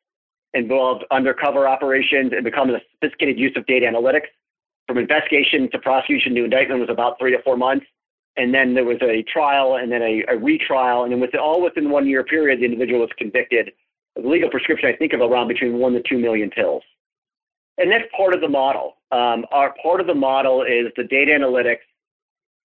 involved 0.55 1.05
undercover 1.11 1.67
operations 1.67 2.33
and 2.33 2.45
becoming 2.45 2.76
a 2.76 2.81
sophisticated 2.93 3.38
use 3.38 3.53
of 3.57 3.67
data 3.67 3.87
analytics. 3.87 4.29
From 4.87 4.99
investigation 4.99 5.69
to 5.73 5.79
prosecution 5.79 6.35
to 6.37 6.45
indictment 6.45 6.81
was 6.81 6.91
about 6.91 7.19
three 7.19 7.33
to 7.33 7.43
four 7.43 7.57
months. 7.57 7.87
And 8.37 8.53
then 8.53 8.75
there 8.75 8.85
was 8.85 8.99
a 9.03 9.23
trial 9.23 9.76
and 9.76 9.91
then 9.91 10.03
a, 10.03 10.23
a 10.29 10.37
retrial. 10.37 11.05
And 11.05 11.12
then 11.12 11.21
with 11.21 11.35
all 11.35 11.62
within 11.62 11.91
one 11.91 12.07
year 12.07 12.23
period, 12.23 12.61
the 12.61 12.67
individual 12.67 13.00
was 13.00 13.11
convicted 13.17 13.73
legal 14.16 14.50
prescription, 14.50 14.88
I 14.88 14.96
think 14.96 15.12
of 15.12 15.20
around 15.20 15.49
between 15.49 15.78
one 15.78 15.92
to 15.92 16.02
two 16.02 16.18
million 16.18 16.50
pills. 16.50 16.82
And 17.78 17.90
that's 17.90 18.04
part 18.16 18.35
of 18.35 18.40
the 18.40 18.49
model. 18.49 18.96
Um, 19.12 19.44
our 19.52 19.75
part 19.82 20.00
of 20.00 20.06
the 20.06 20.14
model 20.14 20.62
is 20.62 20.87
the 20.96 21.04
data 21.04 21.32
analytics 21.32 21.85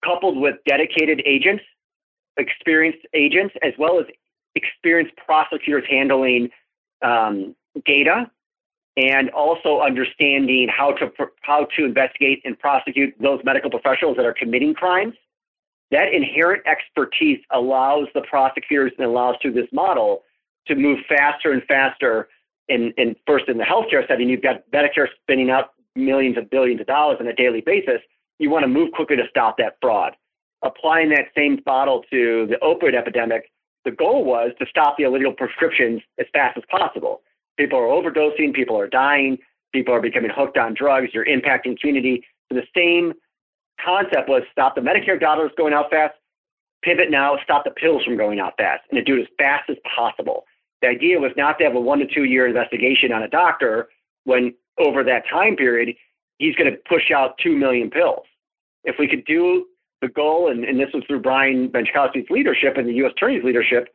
coupled 0.04 0.38
with 0.38 0.56
dedicated 0.66 1.22
agents, 1.26 1.62
experienced 2.36 3.06
agents, 3.14 3.54
as 3.62 3.72
well 3.78 4.00
as 4.00 4.06
experienced 4.54 5.14
prosecutors 5.16 5.84
handling 5.88 6.48
um, 7.02 7.54
data 7.84 8.30
and 8.96 9.30
also 9.30 9.80
understanding 9.80 10.68
how 10.68 10.92
to 10.92 11.10
how 11.40 11.66
to 11.76 11.84
investigate 11.84 12.42
and 12.44 12.58
prosecute 12.58 13.14
those 13.20 13.40
medical 13.44 13.70
professionals 13.70 14.16
that 14.16 14.26
are 14.26 14.34
committing 14.34 14.74
crimes. 14.74 15.14
That 15.90 16.12
inherent 16.12 16.62
expertise 16.66 17.38
allows 17.50 18.08
the 18.14 18.22
prosecutors 18.22 18.92
and 18.98 19.06
allows 19.06 19.36
through 19.40 19.52
this 19.52 19.68
model 19.72 20.22
to 20.66 20.74
move 20.74 20.98
faster 21.08 21.52
and 21.52 21.62
faster. 21.64 22.28
In, 22.68 22.92
in 22.96 23.16
first 23.26 23.48
in 23.48 23.58
the 23.58 23.64
healthcare 23.64 24.06
setting, 24.06 24.28
you've 24.28 24.42
got 24.42 24.62
Medicare 24.72 25.08
spending 25.22 25.50
out 25.50 25.70
millions 25.96 26.38
of 26.38 26.48
billions 26.50 26.80
of 26.80 26.86
dollars 26.86 27.18
on 27.20 27.26
a 27.26 27.34
daily 27.34 27.60
basis. 27.60 28.00
You 28.38 28.50
want 28.50 28.62
to 28.62 28.68
move 28.68 28.92
quickly 28.92 29.16
to 29.16 29.24
stop 29.28 29.56
that 29.58 29.76
fraud. 29.80 30.14
Applying 30.62 31.10
that 31.10 31.26
same 31.36 31.58
bottle 31.64 32.02
to 32.10 32.46
the 32.48 32.56
opioid 32.62 32.94
epidemic, 32.94 33.50
the 33.84 33.90
goal 33.90 34.24
was 34.24 34.52
to 34.60 34.66
stop 34.70 34.96
the 34.96 35.04
illegal 35.04 35.32
prescriptions 35.32 36.00
as 36.18 36.26
fast 36.32 36.56
as 36.56 36.62
possible. 36.70 37.22
People 37.58 37.78
are 37.78 37.88
overdosing, 37.88 38.54
people 38.54 38.78
are 38.78 38.88
dying, 38.88 39.38
people 39.72 39.92
are 39.92 40.00
becoming 40.00 40.30
hooked 40.34 40.56
on 40.56 40.74
drugs, 40.74 41.08
you're 41.12 41.26
impacting 41.26 41.78
community. 41.78 42.24
So 42.48 42.58
the 42.58 42.66
same 42.74 43.12
concept 43.84 44.28
was 44.28 44.42
stop 44.52 44.76
the 44.76 44.80
Medicare 44.80 45.18
dollars 45.18 45.50
going 45.56 45.74
out 45.74 45.90
fast, 45.90 46.14
pivot 46.82 47.10
now, 47.10 47.36
stop 47.42 47.64
the 47.64 47.70
pills 47.70 48.04
from 48.04 48.16
going 48.16 48.40
out 48.40 48.54
fast, 48.56 48.82
and 48.90 48.96
to 48.96 49.02
do 49.02 49.18
it 49.18 49.22
as 49.22 49.28
fast 49.38 49.68
as 49.68 49.76
possible. 49.96 50.44
The 50.82 50.88
idea 50.88 51.18
was 51.18 51.30
not 51.36 51.58
to 51.58 51.64
have 51.64 51.76
a 51.76 51.80
one 51.80 52.00
to 52.00 52.06
two 52.06 52.24
year 52.24 52.46
investigation 52.46 53.12
on 53.12 53.22
a 53.22 53.28
doctor 53.28 53.88
when 54.24 54.54
over 54.78 55.04
that 55.04 55.22
time 55.30 55.56
period, 55.56 55.94
he's 56.38 56.54
going 56.56 56.70
to 56.70 56.76
push 56.88 57.10
out 57.14 57.38
2 57.42 57.56
million 57.56 57.90
pills. 57.90 58.24
If 58.84 58.96
we 58.98 59.06
could 59.06 59.24
do 59.24 59.66
the 60.00 60.08
goal, 60.08 60.50
and, 60.50 60.64
and 60.64 60.78
this 60.78 60.88
was 60.92 61.04
through 61.06 61.20
Brian 61.20 61.68
Benczkowski's 61.68 62.28
leadership 62.30 62.76
and 62.76 62.88
the 62.88 62.94
U.S. 62.94 63.12
Attorney's 63.12 63.44
leadership 63.44 63.88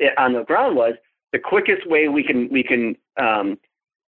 eh, 0.00 0.08
on 0.18 0.34
the 0.34 0.44
ground, 0.44 0.76
was 0.76 0.94
the 1.32 1.38
quickest 1.38 1.88
way 1.88 2.08
we 2.08 2.22
can 2.22 2.48
we 2.50 2.62
can 2.62 2.94
um, 3.18 3.58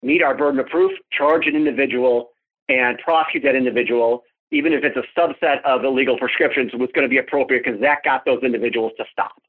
meet 0.03 0.23
our 0.23 0.37
burden 0.37 0.59
of 0.61 0.67
proof, 0.67 0.93
charge 1.13 1.47
an 1.47 1.55
individual, 1.55 2.31
and 2.69 2.99
prosecute 2.99 3.45
that 3.45 3.55
individual, 3.55 4.25
even 4.51 4.73
if 4.73 4.83
it's 4.83 4.97
a 4.97 5.19
subset 5.19 5.63
of 5.65 5.85
illegal 5.85 6.19
prescriptions, 6.19 6.73
was 6.75 6.91
going 6.95 7.05
to 7.05 7.09
be 7.09 7.19
appropriate 7.19 7.65
because 7.65 7.81
that 7.81 7.99
got 8.05 8.25
those 8.25 8.43
individuals 8.43 8.93
to 8.99 9.05
stop. 9.13 9.41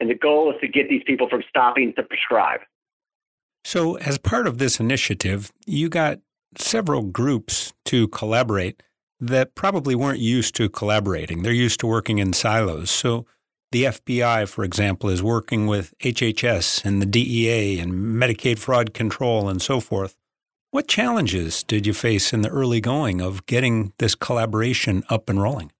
And 0.00 0.10
the 0.10 0.14
goal 0.14 0.52
is 0.52 0.60
to 0.60 0.68
get 0.68 0.88
these 0.88 1.02
people 1.06 1.28
from 1.28 1.42
stopping 1.48 1.92
to 1.96 2.02
prescribe. 2.02 2.60
So, 3.64 3.96
as 3.96 4.18
part 4.18 4.46
of 4.46 4.58
this 4.58 4.78
initiative, 4.78 5.52
you 5.66 5.88
got 5.88 6.20
several 6.56 7.02
groups 7.02 7.72
to 7.86 8.08
collaborate 8.08 8.82
that 9.20 9.54
probably 9.54 9.94
weren't 9.94 10.18
used 10.18 10.54
to 10.56 10.68
collaborating. 10.68 11.42
They're 11.42 11.52
used 11.52 11.80
to 11.80 11.86
working 11.86 12.18
in 12.18 12.32
silos. 12.32 12.90
So, 12.90 13.26
the 13.72 13.84
FBI, 13.84 14.48
for 14.48 14.62
example, 14.62 15.10
is 15.10 15.22
working 15.22 15.66
with 15.66 15.94
HHS 15.98 16.84
and 16.84 17.02
the 17.02 17.06
DEA 17.06 17.80
and 17.80 17.92
Medicaid 17.92 18.58
fraud 18.58 18.94
control 18.94 19.48
and 19.48 19.60
so 19.60 19.80
forth. 19.80 20.16
What 20.70 20.86
challenges 20.86 21.62
did 21.62 21.86
you 21.86 21.94
face 21.94 22.32
in 22.32 22.42
the 22.42 22.50
early 22.50 22.80
going 22.80 23.20
of 23.20 23.46
getting 23.46 23.92
this 23.98 24.14
collaboration 24.14 25.02
up 25.08 25.28
and 25.28 25.42
rolling? 25.42 25.72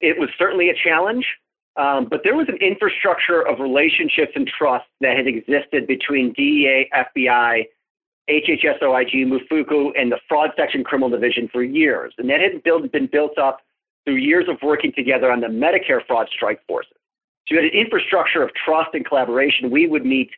It 0.00 0.18
was 0.18 0.28
certainly 0.38 0.68
a 0.68 0.74
challenge. 0.74 1.24
Um, 1.76 2.06
but 2.08 2.20
there 2.22 2.36
was 2.36 2.46
an 2.48 2.56
infrastructure 2.56 3.46
of 3.46 3.58
relationships 3.58 4.32
and 4.36 4.46
trust 4.46 4.86
that 5.00 5.16
had 5.16 5.26
existed 5.26 5.86
between 5.86 6.32
DEA, 6.32 6.88
FBI, 6.94 7.64
HHS, 8.30 8.82
OIG, 8.82 9.10
MFCU, 9.10 9.90
and 9.96 10.12
the 10.12 10.18
fraud 10.28 10.50
section 10.56 10.84
criminal 10.84 11.10
division 11.10 11.48
for 11.52 11.62
years. 11.62 12.14
And 12.16 12.30
that 12.30 12.40
had 12.40 12.62
built, 12.62 12.90
been 12.92 13.08
built 13.10 13.38
up 13.38 13.60
through 14.04 14.16
years 14.16 14.46
of 14.48 14.56
working 14.62 14.92
together 14.92 15.32
on 15.32 15.40
the 15.40 15.48
Medicare 15.48 16.06
fraud 16.06 16.28
strike 16.32 16.60
forces. 16.66 16.92
So 17.48 17.54
you 17.54 17.62
had 17.62 17.70
an 17.70 17.78
infrastructure 17.78 18.42
of 18.42 18.50
trust 18.54 18.90
and 18.94 19.04
collaboration. 19.04 19.70
We 19.70 19.86
would 19.86 20.06
meet 20.06 20.30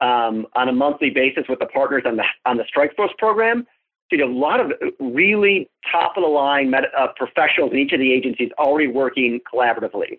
um, 0.00 0.46
on 0.54 0.68
a 0.68 0.72
monthly 0.72 1.10
basis 1.10 1.44
with 1.48 1.60
the 1.60 1.66
partners 1.66 2.02
on 2.04 2.16
the 2.16 2.24
on 2.46 2.56
the 2.56 2.64
strike 2.66 2.96
force 2.96 3.12
program. 3.18 3.66
So 4.10 4.16
you 4.16 4.22
had 4.22 4.30
a 4.30 4.32
lot 4.32 4.60
of 4.60 4.72
really 4.98 5.70
top 5.90 6.16
of 6.16 6.22
the 6.22 6.28
line 6.28 6.70
med- 6.70 6.86
uh, 6.98 7.08
professionals 7.16 7.72
in 7.72 7.78
each 7.78 7.92
of 7.92 8.00
the 8.00 8.12
agencies 8.12 8.50
already 8.58 8.88
working 8.88 9.40
collaboratively 9.52 10.18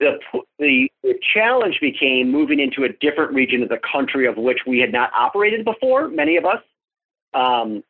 the, 0.00 0.18
the, 0.58 0.90
the 1.02 1.14
challenge 1.34 1.78
became 1.80 2.30
moving 2.30 2.60
into 2.60 2.84
a 2.84 2.88
different 3.00 3.32
region 3.32 3.62
of 3.62 3.68
the 3.68 3.80
country 3.90 4.26
of 4.26 4.36
which 4.36 4.58
we 4.66 4.78
had 4.78 4.92
not 4.92 5.10
operated 5.14 5.64
before, 5.64 6.08
many 6.08 6.36
of 6.36 6.44
us. 6.44 6.62
Um, 7.34 7.82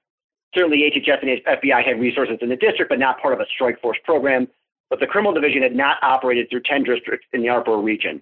certainly, 0.55 0.91
HHS 0.95 1.23
and 1.23 1.45
FBI 1.45 1.85
had 1.85 2.01
resources 2.01 2.39
in 2.41 2.49
the 2.49 2.57
district, 2.57 2.89
but 2.89 2.99
not 2.99 3.21
part 3.21 3.35
of 3.35 3.41
a 3.41 3.47
strike 3.55 3.81
force 3.81 3.99
program. 4.05 4.49
But 4.89 5.01
the 5.01 5.07
criminal 5.07 5.33
division 5.33 5.63
had 5.63 5.75
not 5.75 5.99
operated 6.03 6.49
through 6.49 6.63
10 6.65 6.85
districts 6.85 7.27
in 7.33 7.43
the 7.43 7.49
ARPO 7.49 7.83
region. 7.83 8.21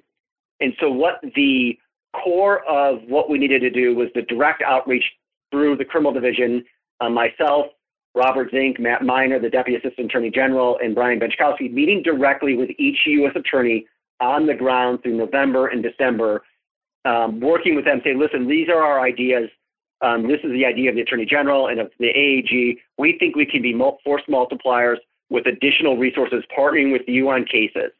And 0.60 0.72
so, 0.80 0.90
what 0.90 1.20
the 1.34 1.78
core 2.14 2.64
of 2.66 3.02
what 3.06 3.28
we 3.28 3.38
needed 3.38 3.60
to 3.60 3.70
do 3.70 3.94
was 3.94 4.08
the 4.14 4.22
direct 4.22 4.62
outreach 4.62 5.04
through 5.50 5.76
the 5.76 5.84
criminal 5.84 6.12
division. 6.12 6.64
Uh, 7.00 7.10
myself, 7.10 7.66
Robert 8.14 8.50
Zink, 8.50 8.78
Matt 8.78 9.02
Miner, 9.02 9.40
the 9.40 9.50
Deputy 9.50 9.76
Assistant 9.76 10.06
Attorney 10.06 10.30
General, 10.30 10.78
and 10.82 10.94
Brian 10.94 11.18
Benczkowski, 11.18 11.72
meeting 11.72 12.02
directly 12.02 12.56
with 12.56 12.70
each 12.78 12.98
U.S. 13.06 13.32
attorney 13.34 13.86
on 14.20 14.46
the 14.46 14.54
ground 14.54 15.00
through 15.02 15.16
November 15.16 15.68
and 15.68 15.82
December, 15.82 16.42
um, 17.04 17.40
working 17.40 17.74
with 17.74 17.84
them, 17.84 18.00
say, 18.04 18.14
listen, 18.14 18.48
these 18.48 18.68
are 18.68 18.82
our 18.82 19.00
ideas. 19.00 19.50
Um, 20.00 20.28
this 20.28 20.38
is 20.44 20.52
the 20.52 20.64
idea 20.64 20.90
of 20.90 20.96
the 20.96 21.02
Attorney 21.02 21.26
General 21.26 21.68
and 21.68 21.80
of 21.80 21.90
the 21.98 22.06
AAG. 22.06 22.78
We 22.98 23.16
think 23.18 23.36
we 23.36 23.46
can 23.46 23.62
be 23.62 23.76
force 24.04 24.22
multipliers 24.28 24.96
with 25.28 25.46
additional 25.46 25.96
resources, 25.96 26.44
partnering 26.56 26.92
with 26.92 27.02
you 27.06 27.30
on 27.30 27.44
cases. 27.44 27.90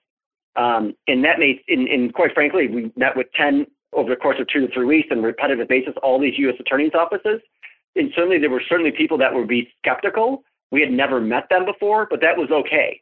Um, 0.56 0.94
and 1.08 1.24
that 1.24 1.38
made, 1.38 1.60
and, 1.68 1.88
and 1.88 2.14
quite 2.14 2.32
frankly, 2.32 2.68
we 2.68 2.92
met 2.96 3.16
with 3.16 3.26
10 3.34 3.66
over 3.92 4.10
the 4.10 4.16
course 4.16 4.36
of 4.40 4.46
two 4.48 4.66
to 4.66 4.72
three 4.72 4.86
weeks 4.86 5.08
on 5.10 5.18
a 5.18 5.22
repetitive 5.22 5.68
basis, 5.68 5.94
all 6.02 6.20
these 6.20 6.34
U.S. 6.38 6.56
attorneys' 6.60 6.92
offices 6.94 7.40
and 7.96 8.10
certainly 8.14 8.38
there 8.38 8.50
were 8.50 8.62
certainly 8.68 8.90
people 8.90 9.18
that 9.18 9.32
would 9.32 9.48
be 9.48 9.68
skeptical. 9.78 10.42
We 10.70 10.80
had 10.80 10.90
never 10.90 11.20
met 11.20 11.48
them 11.50 11.64
before, 11.64 12.06
but 12.10 12.20
that 12.20 12.36
was 12.36 12.50
okay. 12.50 13.00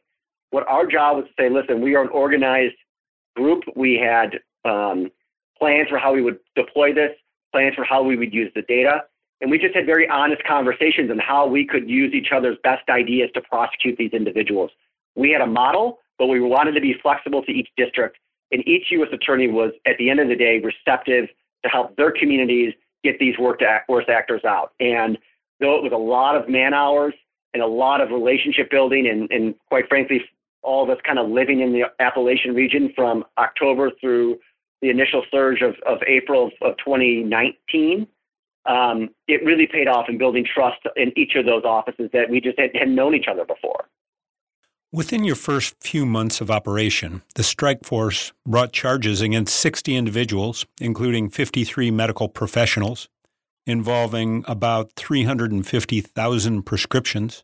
What 0.51 0.67
our 0.67 0.85
job 0.85 1.17
was 1.17 1.25
to 1.25 1.31
say, 1.39 1.49
listen, 1.49 1.81
we 1.81 1.95
are 1.95 2.03
an 2.03 2.09
organized 2.09 2.75
group. 3.35 3.63
We 3.75 3.95
had 3.95 4.39
um, 4.69 5.11
plans 5.57 5.89
for 5.89 5.97
how 5.97 6.13
we 6.13 6.21
would 6.21 6.37
deploy 6.55 6.93
this, 6.93 7.11
plans 7.51 7.75
for 7.75 7.83
how 7.83 8.03
we 8.03 8.15
would 8.15 8.33
use 8.33 8.51
the 8.55 8.61
data. 8.63 9.03
And 9.41 9.49
we 9.49 9.57
just 9.57 9.75
had 9.75 9.85
very 9.85 10.07
honest 10.07 10.43
conversations 10.45 11.09
on 11.09 11.17
how 11.19 11.47
we 11.47 11.65
could 11.65 11.89
use 11.89 12.13
each 12.13 12.31
other's 12.31 12.57
best 12.63 12.87
ideas 12.89 13.29
to 13.33 13.41
prosecute 13.41 13.97
these 13.97 14.11
individuals. 14.13 14.71
We 15.15 15.31
had 15.31 15.41
a 15.41 15.47
model, 15.47 15.99
but 16.17 16.27
we 16.27 16.39
wanted 16.39 16.73
to 16.73 16.81
be 16.81 16.95
flexible 17.01 17.43
to 17.43 17.51
each 17.51 17.69
district. 17.75 18.17
And 18.51 18.65
each 18.67 18.85
U.S. 18.91 19.09
attorney 19.11 19.47
was, 19.47 19.71
at 19.87 19.97
the 19.97 20.09
end 20.09 20.19
of 20.19 20.27
the 20.27 20.35
day, 20.35 20.59
receptive 20.59 21.27
to 21.63 21.69
help 21.69 21.95
their 21.97 22.11
communities 22.11 22.73
get 23.03 23.19
these 23.19 23.35
worst 23.37 23.61
actors 24.09 24.43
out. 24.45 24.73
And 24.79 25.17
though 25.59 25.75
it 25.77 25.83
was 25.83 25.91
a 25.93 25.97
lot 25.97 26.35
of 26.35 26.49
man 26.49 26.73
hours 26.73 27.13
and 27.53 27.61
a 27.61 27.67
lot 27.67 28.01
of 28.01 28.09
relationship 28.09 28.69
building, 28.71 29.07
and, 29.07 29.29
and 29.31 29.55
quite 29.69 29.87
frankly, 29.87 30.21
all 30.61 30.83
of 30.83 30.89
us 30.89 30.97
kind 31.05 31.19
of 31.19 31.29
living 31.29 31.59
in 31.61 31.73
the 31.73 31.83
Appalachian 31.99 32.55
region 32.55 32.91
from 32.95 33.23
October 33.37 33.91
through 33.99 34.39
the 34.81 34.89
initial 34.89 35.23
surge 35.31 35.61
of, 35.61 35.75
of 35.85 35.99
April 36.07 36.49
of 36.61 36.77
2019, 36.77 38.07
um, 38.65 39.09
it 39.27 39.43
really 39.43 39.67
paid 39.67 39.87
off 39.87 40.07
in 40.07 40.17
building 40.17 40.45
trust 40.45 40.79
in 40.95 41.11
each 41.17 41.35
of 41.35 41.45
those 41.45 41.63
offices 41.63 42.09
that 42.13 42.29
we 42.29 42.39
just 42.39 42.57
had, 42.57 42.71
hadn't 42.73 42.95
known 42.95 43.13
each 43.13 43.27
other 43.29 43.45
before. 43.45 43.85
Within 44.93 45.23
your 45.23 45.35
first 45.35 45.73
few 45.79 46.05
months 46.05 46.39
of 46.39 46.51
operation, 46.51 47.23
the 47.33 47.41
strike 47.41 47.83
force 47.83 48.31
brought 48.45 48.71
charges 48.71 49.21
against 49.21 49.55
60 49.55 49.95
individuals, 49.95 50.67
including 50.79 51.31
53 51.31 51.89
medical 51.89 52.29
professionals, 52.29 53.09
involving 53.65 54.45
about 54.47 54.91
350,000 54.95 56.61
prescriptions 56.61 57.43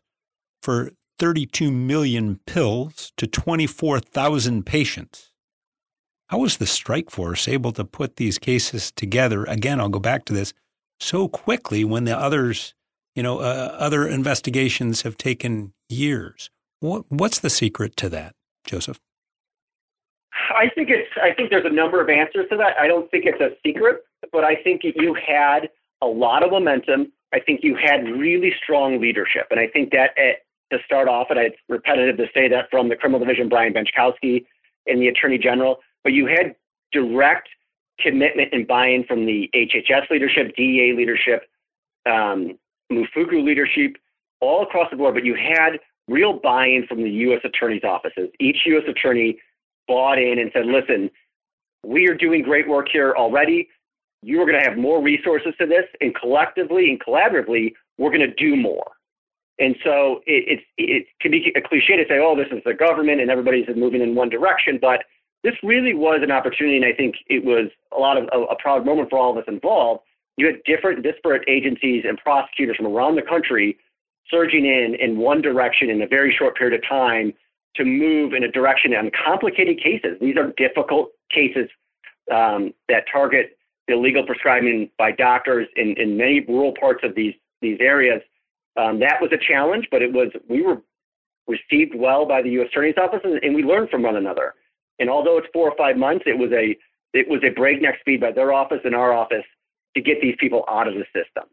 for 0.62 0.92
32 1.18 1.72
million 1.72 2.38
pills 2.46 3.12
to 3.16 3.26
24,000 3.26 4.64
patients. 4.64 5.32
How 6.28 6.38
was 6.38 6.58
the 6.58 6.66
strike 6.66 7.10
force 7.10 7.48
able 7.48 7.72
to 7.72 7.84
put 7.84 8.14
these 8.14 8.38
cases 8.38 8.92
together? 8.92 9.42
Again, 9.46 9.80
I'll 9.80 9.88
go 9.88 9.98
back 9.98 10.24
to 10.26 10.32
this 10.32 10.54
so 11.00 11.26
quickly 11.26 11.82
when 11.82 12.04
the 12.04 12.16
others, 12.16 12.74
you 13.16 13.24
know, 13.24 13.40
uh, 13.40 13.74
other 13.76 14.06
investigations 14.06 15.02
have 15.02 15.16
taken 15.16 15.72
years. 15.88 16.48
What, 16.80 17.04
what's 17.08 17.38
the 17.38 17.50
secret 17.50 17.96
to 17.98 18.08
that, 18.08 18.34
Joseph? 18.66 18.98
I 20.54 20.68
think 20.74 20.88
it's. 20.90 21.10
I 21.22 21.32
think 21.34 21.50
there's 21.50 21.66
a 21.66 21.74
number 21.74 22.00
of 22.00 22.08
answers 22.08 22.46
to 22.50 22.56
that. 22.56 22.76
I 22.78 22.86
don't 22.86 23.10
think 23.10 23.24
it's 23.26 23.40
a 23.40 23.50
secret, 23.64 24.02
but 24.32 24.44
I 24.44 24.56
think 24.56 24.82
you 24.82 25.14
had 25.14 25.68
a 26.02 26.06
lot 26.06 26.42
of 26.42 26.50
momentum. 26.50 27.12
I 27.32 27.40
think 27.40 27.60
you 27.62 27.76
had 27.76 28.04
really 28.04 28.52
strong 28.62 29.00
leadership, 29.00 29.46
and 29.50 29.60
I 29.60 29.68
think 29.68 29.90
that 29.92 30.10
at, 30.18 30.42
to 30.72 30.82
start 30.84 31.08
off, 31.08 31.28
and 31.30 31.38
it's 31.38 31.56
repetitive 31.68 32.16
to 32.16 32.26
say 32.34 32.48
that 32.48 32.70
from 32.70 32.88
the 32.88 32.96
criminal 32.96 33.20
division, 33.20 33.48
Brian 33.48 33.72
Benczkowski 33.72 34.44
and 34.86 35.00
the 35.00 35.08
Attorney 35.08 35.38
General, 35.38 35.78
but 36.02 36.12
you 36.12 36.26
had 36.26 36.54
direct 36.92 37.48
commitment 38.00 38.48
and 38.52 38.66
buy-in 38.66 39.04
from 39.04 39.26
the 39.26 39.50
HHS 39.54 40.10
leadership, 40.10 40.54
DEA 40.56 40.94
leadership, 40.96 41.42
um, 42.06 42.58
MFCU 42.90 43.44
leadership, 43.44 43.96
all 44.40 44.62
across 44.62 44.90
the 44.90 44.96
board. 44.96 45.14
But 45.14 45.24
you 45.24 45.34
had 45.34 45.78
real 46.10 46.34
buy-in 46.42 46.86
from 46.86 47.02
the 47.02 47.10
U.S. 47.10 47.40
attorney's 47.44 47.84
offices. 47.84 48.28
Each 48.40 48.58
U.S. 48.66 48.84
attorney 48.88 49.38
bought 49.86 50.18
in 50.18 50.38
and 50.38 50.50
said, 50.52 50.66
listen, 50.66 51.10
we 51.84 52.08
are 52.08 52.14
doing 52.14 52.42
great 52.42 52.68
work 52.68 52.86
here 52.92 53.14
already. 53.16 53.68
You 54.22 54.40
are 54.42 54.46
going 54.46 54.58
to 54.60 54.68
have 54.68 54.76
more 54.76 55.02
resources 55.02 55.54
to 55.58 55.66
this, 55.66 55.84
and 56.00 56.14
collectively 56.14 56.90
and 56.90 57.00
collaboratively, 57.00 57.72
we're 57.96 58.10
going 58.10 58.20
to 58.20 58.34
do 58.34 58.56
more. 58.56 58.92
And 59.58 59.76
so 59.84 60.20
it, 60.26 60.60
it, 60.76 60.82
it 60.90 61.06
can 61.20 61.30
be 61.30 61.52
a 61.54 61.60
cliche 61.60 61.96
to 61.96 62.04
say, 62.08 62.18
oh, 62.18 62.34
this 62.36 62.48
is 62.50 62.62
the 62.64 62.74
government 62.74 63.20
and 63.20 63.30
everybody's 63.30 63.66
moving 63.74 64.00
in 64.00 64.14
one 64.14 64.28
direction, 64.28 64.78
but 64.80 65.04
this 65.42 65.54
really 65.62 65.94
was 65.94 66.20
an 66.22 66.30
opportunity, 66.30 66.76
and 66.76 66.84
I 66.84 66.92
think 66.92 67.14
it 67.28 67.44
was 67.44 67.70
a 67.96 67.98
lot 67.98 68.18
of 68.18 68.28
a, 68.32 68.52
a 68.52 68.56
proud 68.56 68.84
moment 68.84 69.08
for 69.08 69.18
all 69.18 69.30
of 69.30 69.38
us 69.38 69.44
involved. 69.48 70.02
You 70.36 70.46
had 70.46 70.56
different 70.64 71.02
disparate 71.02 71.42
agencies 71.48 72.04
and 72.06 72.18
prosecutors 72.18 72.76
from 72.76 72.86
around 72.86 73.16
the 73.16 73.22
country 73.22 73.78
surging 74.30 74.66
in 74.66 74.96
in 75.00 75.18
one 75.18 75.42
direction 75.42 75.90
in 75.90 76.02
a 76.02 76.06
very 76.06 76.34
short 76.36 76.56
period 76.56 76.78
of 76.78 76.88
time 76.88 77.32
to 77.76 77.84
move 77.84 78.32
in 78.32 78.44
a 78.44 78.50
direction 78.50 78.94
on 78.94 79.10
complicated 79.24 79.80
cases. 79.82 80.16
These 80.20 80.36
are 80.36 80.52
difficult 80.56 81.10
cases 81.30 81.68
um, 82.32 82.72
that 82.88 83.04
target 83.10 83.56
illegal 83.88 84.24
prescribing 84.24 84.90
by 84.98 85.12
doctors 85.12 85.66
in, 85.76 85.94
in 85.96 86.16
many 86.16 86.40
rural 86.46 86.74
parts 86.78 87.00
of 87.02 87.14
these 87.14 87.34
these 87.60 87.78
areas. 87.80 88.22
Um, 88.76 89.00
that 89.00 89.20
was 89.20 89.30
a 89.32 89.38
challenge, 89.38 89.88
but 89.90 90.02
it 90.02 90.12
was 90.12 90.28
we 90.48 90.62
were 90.62 90.82
received 91.46 91.94
well 91.94 92.26
by 92.26 92.42
the 92.42 92.50
U.S. 92.50 92.68
Attorney's 92.70 92.94
Office, 92.96 93.20
and, 93.24 93.42
and 93.42 93.54
we 93.54 93.62
learned 93.62 93.90
from 93.90 94.02
one 94.02 94.16
another. 94.16 94.54
And 94.98 95.10
although 95.10 95.38
it's 95.38 95.48
four 95.52 95.68
or 95.68 95.76
five 95.76 95.96
months, 95.96 96.24
it 96.26 96.38
was 96.38 96.50
a 96.52 96.76
it 97.12 97.28
was 97.28 97.40
a 97.44 97.50
breakneck 97.50 97.98
speed 98.00 98.20
by 98.20 98.32
their 98.32 98.52
office 98.52 98.80
and 98.84 98.94
our 98.94 99.12
office 99.12 99.44
to 99.96 100.00
get 100.00 100.20
these 100.20 100.36
people 100.38 100.64
out 100.68 100.86
of 100.86 100.94
the 100.94 101.04
system. 101.06 101.44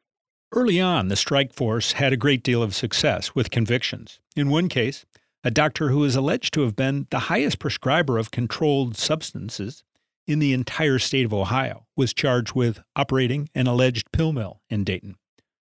Early 0.53 0.79
on, 0.79 1.09
the 1.09 1.15
strike 1.15 1.53
force 1.53 1.93
had 1.93 2.13
a 2.13 2.17
great 2.17 2.41
deal 2.41 2.63
of 2.63 2.75
success 2.75 3.35
with 3.35 3.51
convictions. 3.51 4.19
In 4.35 4.49
one 4.49 4.69
case, 4.69 5.05
a 5.43 5.51
doctor 5.51 5.89
who 5.89 6.03
is 6.03 6.15
alleged 6.15 6.53
to 6.53 6.61
have 6.61 6.75
been 6.75 7.07
the 7.09 7.19
highest 7.19 7.59
prescriber 7.59 8.17
of 8.17 8.31
controlled 8.31 8.97
substances 8.97 9.83
in 10.25 10.39
the 10.39 10.53
entire 10.53 10.99
state 10.99 11.25
of 11.25 11.33
Ohio 11.33 11.85
was 11.95 12.13
charged 12.13 12.53
with 12.53 12.79
operating 12.95 13.49
an 13.55 13.67
alleged 13.67 14.11
pill 14.11 14.33
mill 14.33 14.61
in 14.69 14.83
Dayton. 14.83 15.15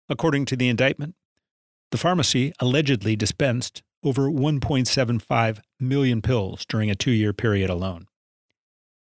According 0.10 0.46
to 0.46 0.56
the 0.56 0.70
indictment, 0.70 1.16
the 1.92 1.98
pharmacy 1.98 2.54
allegedly 2.60 3.16
dispensed 3.16 3.82
over 4.04 4.30
1.75 4.30 5.60
million 5.80 6.22
pills 6.22 6.66
during 6.66 6.90
a 6.90 6.96
two 6.96 7.12
year 7.12 7.34
period 7.34 7.70
alone. 7.70 8.08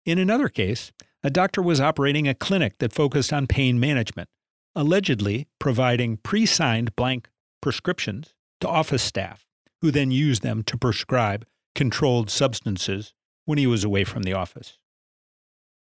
In 0.06 0.18
another 0.18 0.50
case, 0.50 0.92
a 1.24 1.30
doctor 1.30 1.62
was 1.62 1.82
operating 1.82 2.28
a 2.28 2.34
clinic 2.34 2.78
that 2.80 2.94
focused 2.94 3.34
on 3.34 3.48
pain 3.48 3.80
management, 3.80 4.30
allegedly 4.78 5.48
providing 5.60 6.18
pre 6.18 6.46
signed 6.46 6.96
blank 6.96 7.28
prescriptions 7.62 8.36
to 8.62 8.68
office 8.68 9.04
staff, 9.04 9.46
who 9.82 9.92
then 9.92 10.12
used 10.12 10.44
them 10.44 10.64
to 10.64 10.78
prescribe 10.78 11.46
controlled 11.76 12.30
substances 12.30 13.14
when 13.46 13.58
he 13.58 13.68
was 13.68 13.84
away 13.84 14.04
from 14.04 14.24
the 14.24 14.34
office. 14.34 14.78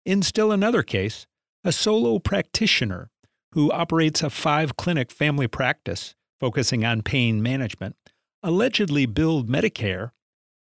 In 0.05 0.23
still 0.23 0.51
another 0.51 0.83
case, 0.83 1.27
a 1.65 1.73
solo 1.73 2.19
practitioner 2.19 3.11
who 3.53 3.71
operates 3.71 4.23
a 4.23 4.31
five 4.31 4.77
clinic 4.77 5.11
family 5.11 5.47
practice 5.47 6.15
focusing 6.41 6.85
on 6.85 7.03
pain 7.03 7.43
management 7.43 7.97
allegedly 8.43 9.07
billed 9.07 9.49
Medicare 9.49 10.11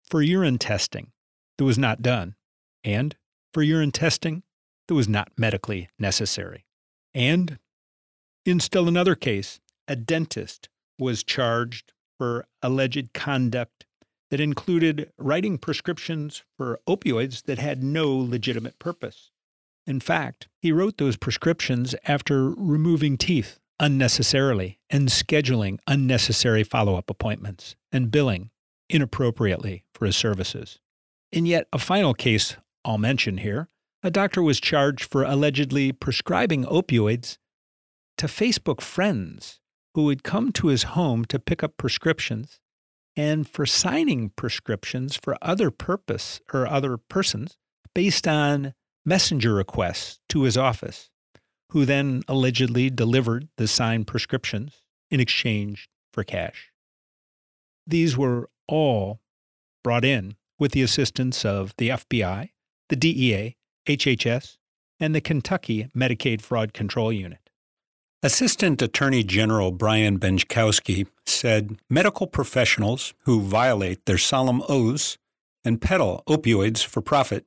for 0.03 0.21
urine 0.21 0.57
testing 0.57 1.11
that 1.57 1.63
was 1.63 1.77
not 1.77 2.01
done, 2.01 2.35
and 2.83 3.15
for 3.53 3.63
urine 3.63 3.91
testing 3.91 4.43
that 4.87 4.93
was 4.93 5.07
not 5.07 5.31
medically 5.37 5.89
necessary. 5.97 6.65
And 7.13 7.57
in 8.49 8.59
still 8.59 8.87
another 8.87 9.15
case, 9.15 9.59
a 9.87 9.95
dentist 9.95 10.69
was 10.97 11.23
charged 11.23 11.93
for 12.17 12.45
alleged 12.61 13.13
conduct 13.13 13.85
that 14.29 14.39
included 14.39 15.11
writing 15.17 15.57
prescriptions 15.57 16.43
for 16.57 16.79
opioids 16.87 17.43
that 17.43 17.57
had 17.57 17.83
no 17.83 18.15
legitimate 18.15 18.77
purpose. 18.79 19.31
In 19.87 19.99
fact, 19.99 20.47
he 20.61 20.71
wrote 20.71 20.97
those 20.97 21.17
prescriptions 21.17 21.95
after 22.05 22.49
removing 22.51 23.17
teeth 23.17 23.59
unnecessarily 23.79 24.77
and 24.89 25.07
scheduling 25.07 25.79
unnecessary 25.87 26.63
follow 26.63 26.95
up 26.95 27.09
appointments 27.09 27.75
and 27.91 28.11
billing 28.11 28.51
inappropriately 28.89 29.85
for 29.93 30.05
his 30.05 30.17
services. 30.17 30.79
In 31.31 31.45
yet 31.45 31.67
a 31.71 31.79
final 31.79 32.13
case 32.13 32.57
I'll 32.83 32.97
mention 32.97 33.37
here, 33.37 33.69
a 34.03 34.11
doctor 34.11 34.43
was 34.43 34.59
charged 34.59 35.05
for 35.05 35.23
allegedly 35.23 35.91
prescribing 35.91 36.65
opioids 36.65 37.37
to 38.19 38.27
Facebook 38.27 38.81
friends 38.81 39.61
who 39.95 40.03
would 40.03 40.23
come 40.23 40.51
to 40.51 40.67
his 40.67 40.83
home 40.83 41.23
to 41.23 41.39
pick 41.39 41.63
up 41.63 41.77
prescriptions 41.77 42.59
and 43.15 43.47
for 43.47 43.65
signing 43.65 44.29
prescriptions 44.35 45.15
for 45.15 45.37
other 45.41 45.71
purpose 45.71 46.41
or 46.53 46.67
other 46.67 46.97
persons 46.97 47.55
based 47.95 48.27
on 48.27 48.73
messenger 49.05 49.53
requests 49.53 50.19
to 50.27 50.43
his 50.43 50.57
office, 50.57 51.09
who 51.69 51.85
then 51.85 52.21
allegedly 52.27 52.89
delivered 52.89 53.47
the 53.57 53.69
signed 53.69 54.05
prescriptions 54.05 54.81
in 55.09 55.21
exchange 55.21 55.89
for 56.11 56.25
cash. 56.25 56.71
These 57.87 58.17
were 58.17 58.49
all 58.67 59.21
brought 59.81 60.03
in 60.03 60.35
with 60.59 60.73
the 60.73 60.81
assistance 60.81 61.45
of 61.45 61.73
the 61.77 61.87
FBI, 61.87 62.49
the 62.89 62.95
DEA, 62.97 63.55
HHS, 63.87 64.57
and 64.99 65.15
the 65.15 65.21
Kentucky 65.21 65.89
Medicaid 65.95 66.41
Fraud 66.41 66.73
Control 66.73 67.13
Unit. 67.13 67.48
Assistant 68.21 68.81
Attorney 68.81 69.23
General 69.23 69.71
Brian 69.71 70.19
Benczkowski 70.19 71.07
said 71.25 71.79
medical 71.89 72.27
professionals 72.27 73.13
who 73.19 73.39
violate 73.39 74.05
their 74.05 74.17
solemn 74.17 74.61
oaths 74.67 75.17
and 75.63 75.79
peddle 75.79 76.21
opioids 76.27 76.85
for 76.85 76.99
profit 76.99 77.45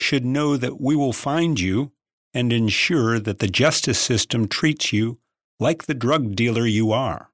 should 0.00 0.24
know 0.24 0.56
that 0.56 0.80
we 0.80 0.96
will 0.96 1.12
find 1.12 1.60
you 1.60 1.92
and 2.34 2.52
ensure 2.52 3.20
that 3.20 3.38
the 3.38 3.46
justice 3.46 4.00
system 4.00 4.48
treats 4.48 4.92
you 4.92 5.18
like 5.60 5.84
the 5.84 5.94
drug 5.94 6.34
dealer 6.34 6.66
you 6.66 6.90
are. 6.90 7.30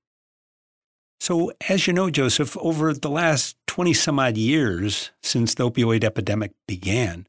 So, 1.20 1.53
as 1.70 1.87
you 1.87 1.94
know, 1.94 2.11
Joseph, 2.11 2.55
over 2.59 2.92
the 2.92 3.09
last 3.09 3.57
20 3.66 3.94
some 3.94 4.18
odd 4.18 4.37
years 4.37 5.11
since 5.23 5.55
the 5.55 5.70
opioid 5.70 6.05
epidemic 6.05 6.53
began, 6.68 7.27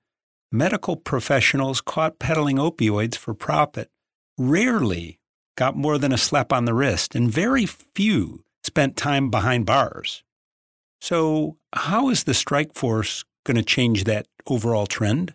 medical 0.52 0.98
professionals 0.98 1.80
caught 1.80 2.20
peddling 2.20 2.58
opioids 2.58 3.16
for 3.16 3.34
profit 3.34 3.90
rarely 4.38 5.18
got 5.56 5.76
more 5.76 5.98
than 5.98 6.12
a 6.12 6.18
slap 6.18 6.52
on 6.52 6.66
the 6.66 6.74
wrist, 6.74 7.16
and 7.16 7.32
very 7.32 7.66
few 7.66 8.44
spent 8.64 8.96
time 8.98 9.30
behind 9.30 9.66
bars. 9.66 10.24
So, 11.02 11.58
how 11.74 12.10
is 12.10 12.24
the 12.24 12.34
strike 12.34 12.74
force 12.74 13.24
going 13.44 13.58
to 13.58 13.64
change 13.64 14.06
that 14.06 14.28
overall 14.48 14.88
trend? 14.88 15.34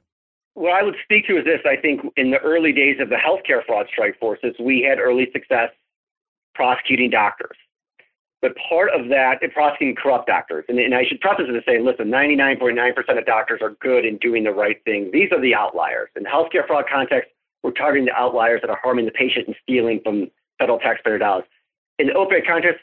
What 0.55 0.73
I 0.73 0.83
would 0.83 0.97
speak 1.05 1.27
to 1.29 1.39
is 1.39 1.45
this 1.45 1.61
I 1.65 1.77
think 1.77 2.01
in 2.17 2.31
the 2.31 2.39
early 2.39 2.73
days 2.73 2.97
of 3.01 3.09
the 3.09 3.17
healthcare 3.17 3.65
fraud 3.65 3.87
strike 3.91 4.19
forces, 4.19 4.55
we 4.59 4.83
had 4.83 4.99
early 4.99 5.29
success 5.33 5.71
prosecuting 6.55 7.11
doctors. 7.11 7.57
But 8.43 8.53
part 8.69 8.91
of 8.93 9.09
that, 9.11 9.39
prosecuting 9.53 9.97
corrupt 9.97 10.27
doctors, 10.27 10.65
and, 10.69 10.79
and 10.79 10.95
I 10.95 11.05
should 11.05 11.21
preface 11.21 11.47
it 11.49 11.53
to 11.53 11.63
say, 11.67 11.79
listen, 11.79 12.09
99.9% 12.09 13.19
of 13.19 13.27
doctors 13.27 13.61
are 13.63 13.77
good 13.81 14.07
in 14.07 14.17
doing 14.17 14.45
the 14.45 14.53
right 14.53 14.83
thing. 14.85 15.11
These 15.13 15.31
are 15.31 15.41
the 15.41 15.55
outliers. 15.55 16.09
In 16.17 16.23
the 16.23 16.31
healthcare 16.31 16.67
fraud 16.67 16.87
context, 16.91 17.31
we're 17.63 17.73
targeting 17.73 18.07
the 18.07 18.15
outliers 18.15 18.61
that 18.63 18.71
are 18.71 18.79
harming 18.83 19.05
the 19.05 19.11
patient 19.11 19.47
and 19.47 19.57
stealing 19.63 20.01
from 20.03 20.31
federal 20.59 20.79
taxpayer 20.79 21.19
dollars. 21.19 21.45
In 21.99 22.07
the 22.07 22.15
opioid 22.15 22.47
context, 22.47 22.81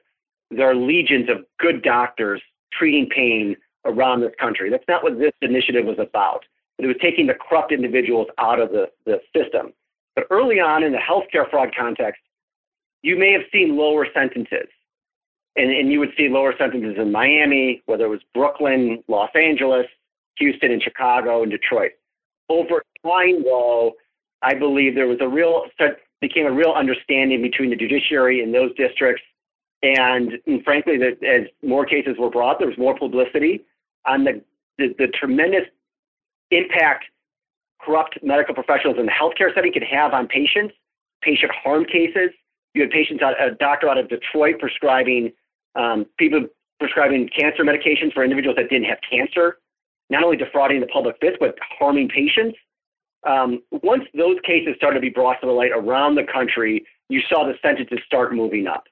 there 0.51 0.69
are 0.69 0.75
legions 0.75 1.29
of 1.29 1.45
good 1.59 1.81
doctors 1.81 2.41
treating 2.71 3.07
pain 3.09 3.55
around 3.85 4.21
this 4.21 4.33
country. 4.39 4.69
That's 4.69 4.87
not 4.87 5.03
what 5.03 5.17
this 5.17 5.31
initiative 5.41 5.85
was 5.85 5.97
about. 5.99 6.45
But 6.77 6.85
it 6.85 6.87
was 6.87 6.97
taking 7.01 7.27
the 7.27 7.33
corrupt 7.33 7.71
individuals 7.71 8.27
out 8.37 8.59
of 8.59 8.69
the, 8.69 8.89
the 9.05 9.19
system. 9.35 9.73
But 10.15 10.27
early 10.29 10.59
on 10.59 10.83
in 10.83 10.91
the 10.91 10.99
healthcare 10.99 11.49
fraud 11.49 11.73
context, 11.77 12.21
you 13.01 13.17
may 13.17 13.31
have 13.31 13.43
seen 13.51 13.77
lower 13.77 14.07
sentences. 14.13 14.67
And, 15.55 15.71
and 15.71 15.91
you 15.91 15.99
would 15.99 16.11
see 16.15 16.29
lower 16.29 16.53
sentences 16.57 16.97
in 16.97 17.11
Miami, 17.11 17.81
whether 17.87 18.05
it 18.05 18.09
was 18.09 18.21
Brooklyn, 18.33 19.03
Los 19.07 19.31
Angeles, 19.35 19.87
Houston, 20.37 20.71
and 20.71 20.83
Chicago, 20.83 21.41
and 21.41 21.51
Detroit. 21.51 21.93
Over 22.49 22.83
time, 23.03 23.43
though, 23.43 23.93
I 24.41 24.53
believe 24.53 24.95
there 24.95 25.07
was 25.07 25.17
a 25.21 25.27
real 25.27 25.65
became 26.21 26.45
a 26.45 26.51
real 26.51 26.71
understanding 26.71 27.41
between 27.41 27.69
the 27.69 27.75
judiciary 27.75 28.41
in 28.41 28.51
those 28.51 28.73
districts, 28.75 29.21
and, 29.83 30.33
and 30.47 30.63
frankly, 30.63 30.97
that 30.97 31.23
as 31.23 31.47
more 31.61 31.85
cases 31.85 32.15
were 32.17 32.29
brought, 32.29 32.59
there 32.59 32.67
was 32.67 32.77
more 32.77 32.97
publicity 32.97 33.63
on 34.07 34.23
the, 34.23 34.41
the, 34.77 34.95
the 34.97 35.07
tremendous 35.07 35.65
impact 36.49 37.05
corrupt 37.79 38.17
medical 38.23 38.55
professionals 38.55 38.97
in 38.99 39.05
the 39.05 39.11
healthcare 39.11 39.53
setting 39.53 39.71
could 39.71 39.83
have 39.83 40.13
on 40.13 40.27
patients, 40.27 40.73
patient 41.21 41.51
harm 41.63 41.85
cases. 41.85 42.31
You 42.73 42.81
had 42.81 42.89
patients, 42.89 43.21
out, 43.21 43.39
a 43.41 43.53
doctor 43.55 43.87
out 43.87 43.97
of 43.97 44.09
Detroit 44.09 44.55
prescribing 44.59 45.31
um, 45.75 46.05
people 46.17 46.45
prescribing 46.79 47.29
cancer 47.29 47.63
medications 47.63 48.13
for 48.13 48.23
individuals 48.23 48.55
that 48.57 48.69
didn't 48.69 48.85
have 48.85 48.99
cancer, 49.09 49.57
not 50.09 50.23
only 50.23 50.37
defrauding 50.37 50.79
the 50.79 50.87
public 50.87 51.19
fisc, 51.21 51.35
but 51.39 51.55
harming 51.79 52.09
patients. 52.09 52.57
Um, 53.27 53.61
once 53.83 54.03
those 54.13 54.37
cases 54.43 54.75
started 54.77 54.95
to 54.95 55.01
be 55.01 55.09
brought 55.09 55.41
to 55.41 55.47
the 55.47 55.51
light 55.51 55.71
around 55.75 56.15
the 56.15 56.23
country, 56.23 56.85
you 57.09 57.21
saw 57.29 57.45
the 57.45 57.55
sentences 57.61 57.99
start 58.05 58.33
moving 58.33 58.67
up. 58.67 58.85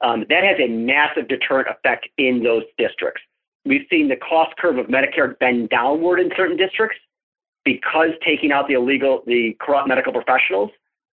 Um, 0.00 0.24
that 0.30 0.44
has 0.44 0.56
a 0.58 0.68
massive 0.68 1.28
deterrent 1.28 1.68
effect 1.68 2.08
in 2.16 2.42
those 2.42 2.62
districts. 2.78 3.20
We've 3.64 3.86
seen 3.90 4.08
the 4.08 4.16
cost 4.16 4.56
curve 4.56 4.78
of 4.78 4.86
Medicare 4.86 5.38
bend 5.38 5.68
downward 5.68 6.20
in 6.20 6.30
certain 6.36 6.56
districts 6.56 6.98
because 7.64 8.10
taking 8.24 8.52
out 8.52 8.68
the 8.68 8.74
illegal, 8.74 9.22
the 9.26 9.56
corrupt 9.60 9.88
medical 9.88 10.12
professionals 10.12 10.70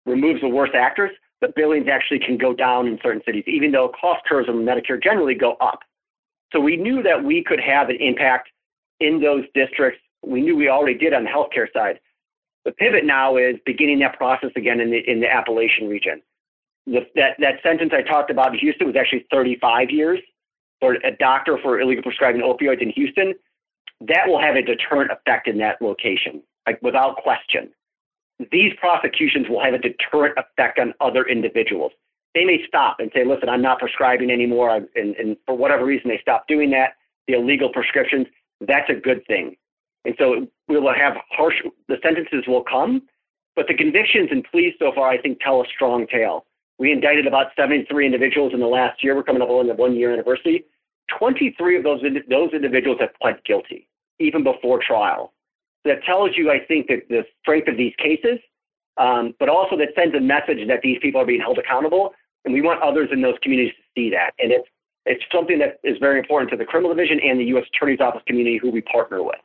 removes 0.05 0.41
the 0.41 0.49
worst 0.49 0.73
actors. 0.75 1.11
The 1.41 1.53
billings 1.55 1.87
actually 1.89 2.19
can 2.19 2.37
go 2.37 2.53
down 2.53 2.87
in 2.87 2.99
certain 3.01 3.21
cities, 3.25 3.43
even 3.47 3.71
though 3.71 3.89
cost 3.89 4.25
curves 4.25 4.49
of 4.49 4.55
Medicare 4.55 5.01
generally 5.01 5.35
go 5.35 5.53
up. 5.61 5.79
So 6.51 6.59
we 6.59 6.75
knew 6.75 7.03
that 7.03 7.23
we 7.23 7.43
could 7.43 7.59
have 7.59 7.89
an 7.89 7.97
impact 7.99 8.49
in 8.99 9.21
those 9.21 9.45
districts. 9.53 10.01
We 10.25 10.41
knew 10.41 10.57
we 10.57 10.67
already 10.67 10.97
did 10.97 11.13
on 11.13 11.23
the 11.23 11.29
healthcare 11.29 11.71
side. 11.71 11.99
The 12.69 12.75
pivot 12.75 13.03
now 13.03 13.35
is 13.35 13.55
beginning 13.65 13.97
that 13.99 14.15
process 14.15 14.51
again 14.55 14.79
in 14.79 14.91
the 14.91 14.99
in 15.09 15.21
the 15.21 15.27
Appalachian 15.27 15.89
region. 15.89 16.21
The, 16.85 16.99
that 17.15 17.31
that 17.39 17.55
sentence 17.63 17.91
I 17.95 18.03
talked 18.03 18.29
about 18.29 18.53
in 18.53 18.59
Houston 18.59 18.85
was 18.85 18.95
actually 18.95 19.25
35 19.31 19.89
years 19.89 20.19
for 20.79 20.93
a 20.93 21.09
doctor 21.17 21.57
for 21.63 21.79
illegal 21.79 22.03
prescribing 22.03 22.41
opioids 22.41 22.83
in 22.83 22.91
Houston. 22.91 23.33
That 24.01 24.27
will 24.27 24.39
have 24.39 24.55
a 24.55 24.61
deterrent 24.61 25.09
effect 25.11 25.47
in 25.47 25.57
that 25.57 25.81
location, 25.81 26.43
like 26.67 26.79
without 26.83 27.15
question. 27.17 27.71
These 28.51 28.73
prosecutions 28.79 29.49
will 29.49 29.63
have 29.63 29.73
a 29.73 29.79
deterrent 29.79 30.37
effect 30.37 30.77
on 30.77 30.93
other 31.01 31.23
individuals. 31.23 31.91
They 32.35 32.45
may 32.45 32.59
stop 32.67 32.97
and 32.99 33.09
say, 33.15 33.25
"Listen, 33.25 33.49
I'm 33.49 33.63
not 33.63 33.79
prescribing 33.79 34.29
anymore," 34.29 34.75
and, 34.75 35.15
and 35.15 35.37
for 35.47 35.57
whatever 35.57 35.85
reason 35.85 36.07
they 36.07 36.19
stop 36.21 36.47
doing 36.47 36.69
that. 36.69 36.91
The 37.27 37.33
illegal 37.33 37.69
prescriptions. 37.69 38.27
That's 38.61 38.91
a 38.91 38.93
good 38.93 39.25
thing 39.25 39.55
And 40.05 40.15
so 40.17 40.47
we 40.67 40.79
will 40.79 40.93
have 40.93 41.17
harsh, 41.29 41.55
the 41.87 41.97
sentences 42.01 42.45
will 42.47 42.63
come, 42.63 43.03
but 43.55 43.67
the 43.67 43.73
convictions 43.73 44.29
and 44.31 44.45
pleas 44.49 44.73
so 44.79 44.91
far, 44.95 45.09
I 45.09 45.21
think, 45.21 45.39
tell 45.41 45.61
a 45.61 45.65
strong 45.73 46.07
tale. 46.07 46.45
We 46.77 46.93
indicted 46.93 47.27
about 47.27 47.47
73 47.57 48.05
individuals 48.05 48.53
in 48.53 48.61
the 48.61 48.67
last 48.67 49.03
year. 49.03 49.15
We're 49.15 49.23
coming 49.23 49.41
up 49.41 49.49
on 49.49 49.67
the 49.67 49.73
one 49.73 49.95
year 49.95 50.13
anniversary. 50.13 50.63
23 51.17 51.77
of 51.77 51.83
those, 51.83 52.01
those 52.29 52.53
individuals 52.53 52.99
have 53.01 53.09
pled 53.21 53.43
guilty, 53.45 53.87
even 54.19 54.43
before 54.43 54.79
trial. 54.85 55.33
That 55.83 56.03
tells 56.05 56.31
you, 56.37 56.51
I 56.51 56.59
think, 56.65 56.87
that 56.87 57.09
the 57.09 57.23
strength 57.41 57.67
of 57.67 57.75
these 57.75 57.93
cases, 57.97 58.39
um, 58.97 59.33
but 59.39 59.49
also 59.49 59.75
that 59.77 59.89
sends 59.95 60.15
a 60.15 60.21
message 60.21 60.65
that 60.67 60.79
these 60.81 60.99
people 61.01 61.19
are 61.19 61.25
being 61.25 61.41
held 61.41 61.57
accountable. 61.57 62.13
And 62.45 62.53
we 62.53 62.61
want 62.61 62.81
others 62.81 63.09
in 63.11 63.21
those 63.21 63.35
communities 63.41 63.73
to 63.75 63.83
see 63.99 64.09
that. 64.11 64.31
And 64.39 64.51
it's, 64.51 64.67
it's 65.05 65.23
something 65.33 65.59
that 65.59 65.79
is 65.83 65.97
very 65.99 66.19
important 66.19 66.51
to 66.51 66.57
the 66.57 66.65
criminal 66.65 66.95
division 66.95 67.19
and 67.21 67.39
the 67.39 67.45
U.S. 67.45 67.65
Attorney's 67.73 67.99
Office 67.99 68.21
community 68.25 68.57
who 68.61 68.71
we 68.71 68.81
partner 68.81 69.23
with. 69.23 69.39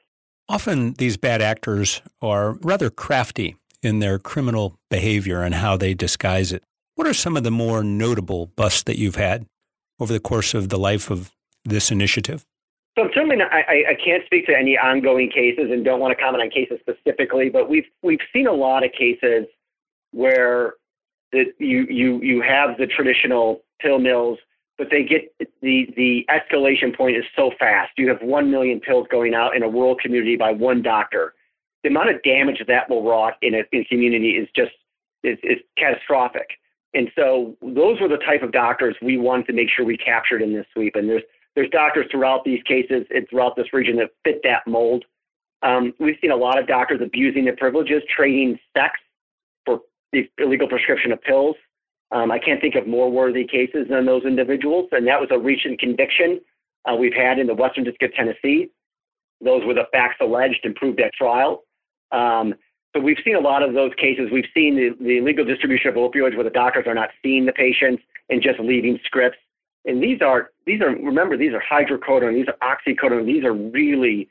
Often 0.48 0.94
these 0.94 1.16
bad 1.16 1.40
actors 1.40 2.02
are 2.20 2.52
rather 2.62 2.90
crafty 2.90 3.56
in 3.82 4.00
their 4.00 4.18
criminal 4.18 4.78
behavior 4.90 5.42
and 5.42 5.54
how 5.54 5.76
they 5.76 5.94
disguise 5.94 6.52
it. 6.52 6.62
What 6.96 7.06
are 7.06 7.14
some 7.14 7.36
of 7.36 7.44
the 7.44 7.50
more 7.50 7.82
notable 7.82 8.46
busts 8.46 8.82
that 8.84 8.98
you've 8.98 9.16
had 9.16 9.46
over 9.98 10.12
the 10.12 10.20
course 10.20 10.54
of 10.54 10.68
the 10.68 10.78
life 10.78 11.10
of 11.10 11.32
this 11.64 11.90
initiative? 11.90 12.44
So 12.96 13.08
certainly 13.12 13.36
not, 13.36 13.52
I, 13.52 13.84
I 13.90 13.94
can't 14.02 14.24
speak 14.24 14.46
to 14.46 14.56
any 14.56 14.78
ongoing 14.78 15.28
cases 15.28 15.70
and 15.70 15.84
don't 15.84 15.98
want 15.98 16.16
to 16.16 16.22
comment 16.22 16.42
on 16.42 16.50
cases 16.50 16.78
specifically, 16.80 17.48
but 17.48 17.68
we've 17.68 17.86
we've 18.02 18.20
seen 18.32 18.46
a 18.46 18.52
lot 18.52 18.84
of 18.84 18.92
cases 18.92 19.46
where 20.12 20.74
that 21.32 21.46
you 21.58 21.86
you 21.90 22.20
you 22.22 22.40
have 22.42 22.78
the 22.78 22.86
traditional 22.86 23.62
pill 23.80 23.98
mills, 23.98 24.38
but 24.78 24.88
they 24.90 25.02
get 25.04 25.34
the 25.62 25.86
the 25.96 26.26
escalation 26.30 26.96
point 26.96 27.16
is 27.16 27.24
so 27.36 27.50
fast. 27.58 27.92
You 27.96 28.08
have 28.08 28.22
one 28.22 28.50
million 28.50 28.80
pills 28.80 29.06
going 29.10 29.34
out 29.34 29.56
in 29.56 29.62
a 29.62 29.68
rural 29.68 29.96
community 29.96 30.36
by 30.36 30.52
one 30.52 30.82
doctor. 30.82 31.34
The 31.82 31.90
amount 31.90 32.10
of 32.10 32.22
damage 32.22 32.62
that 32.66 32.88
will 32.88 33.02
wrought 33.02 33.34
in 33.42 33.54
a, 33.54 33.62
in 33.72 33.84
community 33.84 34.30
is 34.30 34.48
just 34.56 34.72
is, 35.22 35.38
is 35.42 35.58
catastrophic. 35.78 36.48
And 36.94 37.10
so 37.16 37.56
those 37.60 38.00
were 38.00 38.08
the 38.08 38.22
type 38.24 38.42
of 38.42 38.52
doctors 38.52 38.96
we 39.02 39.16
wanted 39.16 39.46
to 39.48 39.52
make 39.52 39.68
sure 39.68 39.84
we 39.84 39.96
captured 39.96 40.42
in 40.42 40.52
this 40.52 40.66
sweep. 40.72 40.94
And 40.96 41.08
there's 41.08 41.22
there's 41.54 41.70
doctors 41.70 42.06
throughout 42.10 42.44
these 42.44 42.62
cases 42.64 43.06
and 43.14 43.26
throughout 43.28 43.56
this 43.56 43.72
region 43.72 43.96
that 43.96 44.10
fit 44.24 44.40
that 44.42 44.66
mold. 44.66 45.04
Um, 45.62 45.94
we've 45.98 46.16
seen 46.20 46.30
a 46.30 46.36
lot 46.36 46.58
of 46.58 46.66
doctors 46.66 47.00
abusing 47.02 47.44
their 47.44 47.56
privileges, 47.56 48.02
trading 48.14 48.58
sex 48.76 48.98
for 49.64 49.80
the 50.12 50.28
illegal 50.38 50.68
prescription 50.68 51.12
of 51.12 51.22
pills. 51.22 51.56
Um, 52.14 52.30
I 52.30 52.38
can't 52.38 52.60
think 52.60 52.76
of 52.76 52.86
more 52.86 53.10
worthy 53.10 53.44
cases 53.44 53.88
than 53.90 54.06
those 54.06 54.24
individuals, 54.24 54.88
and 54.92 55.06
that 55.08 55.20
was 55.20 55.28
a 55.32 55.38
recent 55.38 55.80
conviction 55.80 56.40
uh, 56.88 56.94
we've 56.94 57.12
had 57.12 57.40
in 57.40 57.48
the 57.48 57.54
Western 57.54 57.82
District 57.82 58.14
of 58.14 58.16
Tennessee. 58.16 58.70
Those 59.40 59.64
were 59.66 59.74
the 59.74 59.86
facts 59.90 60.18
alleged 60.20 60.60
and 60.62 60.76
proved 60.76 61.00
at 61.00 61.12
trial. 61.12 61.64
Um, 62.12 62.54
so 62.94 63.02
we've 63.02 63.18
seen 63.24 63.34
a 63.34 63.40
lot 63.40 63.64
of 63.64 63.74
those 63.74 63.90
cases. 63.96 64.30
We've 64.32 64.48
seen 64.54 64.76
the, 64.76 64.90
the 65.04 65.18
illegal 65.18 65.44
distribution 65.44 65.88
of 65.88 65.96
opioids 65.96 66.36
where 66.36 66.44
the 66.44 66.50
doctors 66.50 66.84
are 66.86 66.94
not 66.94 67.10
seeing 67.20 67.46
the 67.46 67.52
patients 67.52 68.04
and 68.30 68.40
just 68.40 68.60
leaving 68.60 69.00
scripts. 69.04 69.38
And 69.84 70.00
these 70.00 70.22
are 70.22 70.50
these 70.66 70.80
are 70.80 70.90
remember 70.90 71.36
these 71.36 71.52
are 71.52 71.60
hydrocodone, 71.60 72.34
these 72.34 72.46
are 72.46 72.76
oxycodone, 72.76 73.26
these 73.26 73.44
are 73.44 73.52
really 73.52 74.28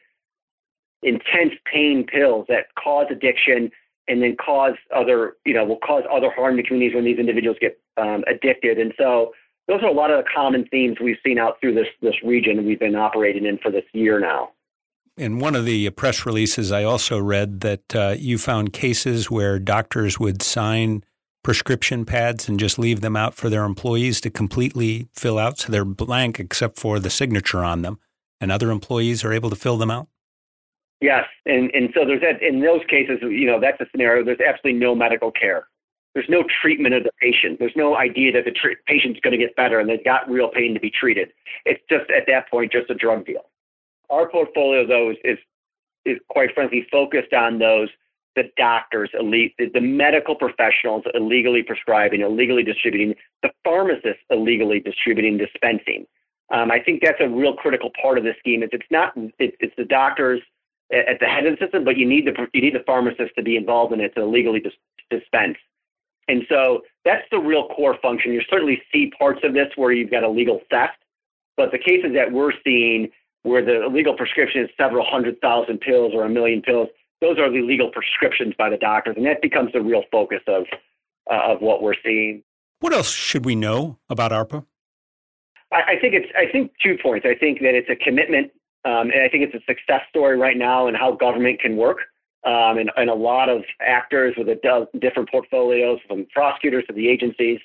intense 1.04 1.52
pain 1.72 2.06
pills 2.06 2.46
that 2.48 2.68
cause 2.82 3.08
addiction 3.12 3.70
and 4.08 4.22
then 4.22 4.36
cause 4.44 4.76
other 4.96 5.38
you 5.46 5.54
know 5.54 5.66
will 5.66 5.80
cause 5.86 6.04
other 6.12 6.32
harm 6.32 6.58
to 6.58 6.64
communities 6.64 6.96
when 6.96 7.06
these 7.06 7.20
individuals 7.20 7.58
get 7.60 7.80
um, 7.98 8.24
addicted. 8.28 8.80
And 8.80 8.94
so 8.98 9.34
those 9.68 9.82
are 9.82 9.88
a 9.88 9.94
lot 9.94 10.12
of 10.12 10.24
the 10.24 10.30
common 10.34 10.66
themes 10.70 10.98
we've 11.02 11.18
seen 11.26 11.40
out 11.40 11.60
through 11.60 11.76
this 11.76 11.88
this 12.02 12.16
region 12.24 12.66
we've 12.66 12.80
been 12.80 12.96
operating 12.96 13.46
in 13.46 13.58
for 13.58 13.72
this 13.72 13.86
year 13.94 14.20
now. 14.20 14.50
In 15.16 15.38
one 15.38 15.56
of 15.56 15.66
the 15.66 15.90
press 15.92 16.26
releases, 16.26 16.72
I 16.72 16.84
also 16.84 17.20
read 17.20 17.62
that 17.62 17.96
uh, 17.96 18.16
you 18.18 18.40
found 18.40 18.74
cases 18.74 19.30
where 19.30 19.60
doctors 19.60 20.20
would 20.20 20.42
sign 20.42 21.04
prescription 21.44 22.06
pads 22.06 22.50
and 22.50 22.60
just 22.60 22.80
leave 22.80 23.02
them 23.02 23.16
out 23.16 23.36
for 23.36 23.50
their 23.50 23.64
employees 23.64 24.20
to 24.22 24.30
completely 24.30 25.08
fill 25.14 25.38
out 25.38 25.60
so 25.60 25.72
they're 25.72 25.86
blank 25.86 26.40
except 26.40 26.80
for 26.80 27.00
the 27.00 27.10
signature 27.10 27.64
on 27.64 27.84
them, 27.84 28.00
and 28.42 28.52
other 28.52 28.72
employees 28.72 29.24
are 29.24 29.34
able 29.34 29.50
to 29.50 29.56
fill 29.56 29.78
them 29.78 29.92
out? 29.92 30.08
Yes, 31.04 31.26
and 31.46 31.70
and 31.74 31.90
so 31.94 32.06
there's 32.06 32.22
that 32.22 32.42
in 32.42 32.62
those 32.62 32.80
cases, 32.88 33.20
you 33.22 33.46
know, 33.46 33.60
that's 33.60 33.80
a 33.82 33.86
scenario. 33.92 34.24
There's 34.24 34.40
absolutely 34.40 34.80
no 34.80 34.96
medical 34.96 35.32
care. 35.32 35.68
There's 36.14 36.30
no 36.30 36.46
treatment 36.62 36.96
of 36.96 37.04
the 37.04 37.12
patient. 37.20 37.60
There's 37.60 37.76
no 37.76 37.98
idea 37.98 38.32
that 38.32 38.46
the 38.46 38.52
tr- 38.52 38.80
patient's 38.88 39.20
going 39.20 39.38
to 39.38 39.38
get 39.38 39.54
better 39.58 39.80
and 39.82 39.90
they've 39.90 40.04
got 40.06 40.30
real 40.30 40.48
pain 40.48 40.74
to 40.76 40.80
be 40.80 40.90
treated. 40.90 41.34
It's 41.66 41.82
just 41.90 42.10
at 42.10 42.24
that 42.28 42.50
point 42.50 42.72
just 42.72 42.90
a 42.90 42.96
drug 42.96 43.26
deal. 43.26 43.50
Our 44.10 44.30
portfolio, 44.30 44.88
though, 44.88 45.12
is, 45.12 45.18
is, 45.26 45.38
is 46.06 46.20
quite 46.30 46.54
frankly 46.56 46.88
focused 46.90 47.34
on 47.34 47.60
those 47.60 47.90
the 48.36 48.44
doctors, 48.56 49.10
elite, 49.20 49.56
the, 49.58 49.70
the 49.74 49.82
medical 49.82 50.36
professionals 50.36 51.04
illegally 51.14 51.64
prescribing, 51.64 52.22
illegally 52.22 52.64
distributing, 52.64 53.14
the 53.42 53.50
pharmacists 53.64 54.24
illegally 54.30 54.80
distributing, 54.80 55.38
dispensing. 55.38 56.06
Um, 56.50 56.72
I 56.72 56.80
think 56.80 57.02
that's 57.04 57.20
a 57.20 57.28
real 57.28 57.56
critical 57.56 57.92
part 58.02 58.18
of 58.18 58.24
the 58.24 58.34
scheme. 58.40 58.64
It's, 58.64 58.74
it's 58.74 58.90
not 58.90 59.14
it, 59.40 59.56
it's 59.60 59.74
the 59.78 59.86
doctors 59.86 60.42
at 60.94 61.20
the 61.20 61.26
head 61.26 61.46
of 61.46 61.58
the 61.58 61.66
system, 61.66 61.84
but 61.84 61.98
you 61.98 62.08
need 62.08 62.26
the 62.26 62.48
you 62.54 62.62
need 62.62 62.76
the 62.76 62.84
pharmacists 62.86 63.34
to 63.36 63.44
be 63.44 63.56
involved 63.56 63.94
in 63.94 64.00
it 64.00 64.14
to 64.16 64.26
legally 64.26 64.60
dis- 64.60 64.74
dispense. 65.10 65.58
And 66.28 66.44
so 66.48 66.82
that's 67.04 67.26
the 67.32 67.40
real 67.40 67.68
core 67.68 67.98
function. 68.02 68.32
You 68.32 68.42
certainly 68.50 68.82
see 68.92 69.12
parts 69.18 69.42
of 69.44 69.54
this 69.54 69.68
where 69.76 69.92
you've 69.92 70.12
got 70.12 70.24
illegal 70.24 70.62
theft, 70.70 71.04
but 71.58 71.72
the 71.72 71.78
cases 71.78 72.12
that 72.14 72.32
we're 72.32 72.54
seeing 72.64 73.10
where 73.44 73.64
the 73.64 73.84
illegal 73.84 74.16
prescription 74.16 74.64
is 74.64 74.70
several 74.78 75.06
hundred 75.06 75.40
thousand 75.42 75.82
pills 75.82 76.14
or 76.16 76.24
a 76.24 76.30
million 76.30 76.62
pills, 76.62 76.88
those 77.22 77.38
are 77.38 77.52
the 77.52 77.62
legal 77.62 77.90
prescriptions 77.90 78.54
by 78.58 78.70
the 78.70 78.78
doctors, 78.78 79.16
and 79.18 79.26
that 79.26 79.42
becomes 79.42 79.72
the 79.74 79.82
real 79.82 80.04
focus 80.12 80.40
of 80.48 80.66
uh, 81.30 81.54
of 81.54 81.62
what 81.62 81.82
we're 81.82 81.96
seeing. 82.04 82.44
What 82.80 82.94
else 82.94 83.12
should 83.12 83.46
we 83.46 83.56
know 83.56 84.00
about 84.10 84.32
ARPO? 84.32 84.66
I, 85.72 85.94
I 85.94 86.00
think 86.00 86.14
it's 86.14 86.28
I 86.38 86.52
think 86.52 86.72
two 86.82 86.98
points. 87.02 87.26
I 87.30 87.36
think 87.36 87.60
that 87.60 87.76
it's 87.76 87.90
a 87.90 87.96
commitment, 87.96 88.52
um, 88.86 89.12
and 89.12 89.22
I 89.22 89.30
think 89.30 89.44
it's 89.44 89.56
a 89.56 89.66
success 89.66 90.02
story 90.10 90.38
right 90.38 90.58
now 90.58 90.88
and 90.88 90.98
how 90.98 91.12
government 91.14 91.60
can 91.60 91.78
work. 91.78 91.98
Um, 92.46 92.78
and, 92.78 92.92
and 92.98 93.10
a 93.10 93.14
lot 93.14 93.48
of 93.48 93.64
actors 93.80 94.36
with 94.38 94.50
a 94.50 94.88
different 95.00 95.30
portfolios, 95.30 96.00
from 96.08 96.26
prosecutors 96.34 96.84
to 96.88 96.94
the 96.94 97.08
agencies, 97.08 97.60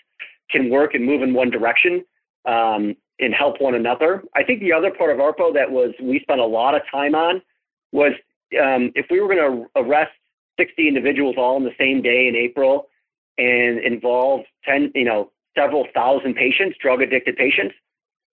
can 0.51 0.71
work 0.71 0.95
and 0.95 1.05
move 1.05 1.23
in 1.23 1.35
one 1.35 1.51
direction. 1.51 2.05
Um, 2.45 2.97
and 3.21 3.35
help 3.35 3.61
one 3.61 3.75
another. 3.75 4.23
I 4.37 4.45
think 4.45 4.61
the 4.61 4.73
other 4.73 4.91
part 4.91 5.11
of 5.11 5.19
ARPO 5.19 5.53
that 5.55 5.71
was 5.71 5.93
we 6.01 6.21
spent 6.21 6.41
a 6.41 6.47
lot 6.47 6.75
of 6.75 6.83
time 6.91 7.15
on 7.15 7.43
was 7.93 8.13
um, 8.63 8.93
if 8.95 9.07
we 9.11 9.21
were 9.21 9.27
going 9.27 9.39
to 9.39 9.67
arrest 9.77 10.13
60 10.59 10.89
individuals 10.89 11.37
all 11.39 11.57
in 11.57 11.65
the 11.65 11.75
same 11.79 12.03
day 12.03 12.29
in 12.29 12.37
April 12.37 12.89
and 13.37 13.79
involve 13.81 14.43
10, 14.65 14.93
you 14.95 15.05
know, 15.05 15.31
several 15.57 15.87
thousand 15.95 16.35
patients, 16.35 16.77
drug 16.81 17.03
addicted 17.03 17.37
patients, 17.37 17.75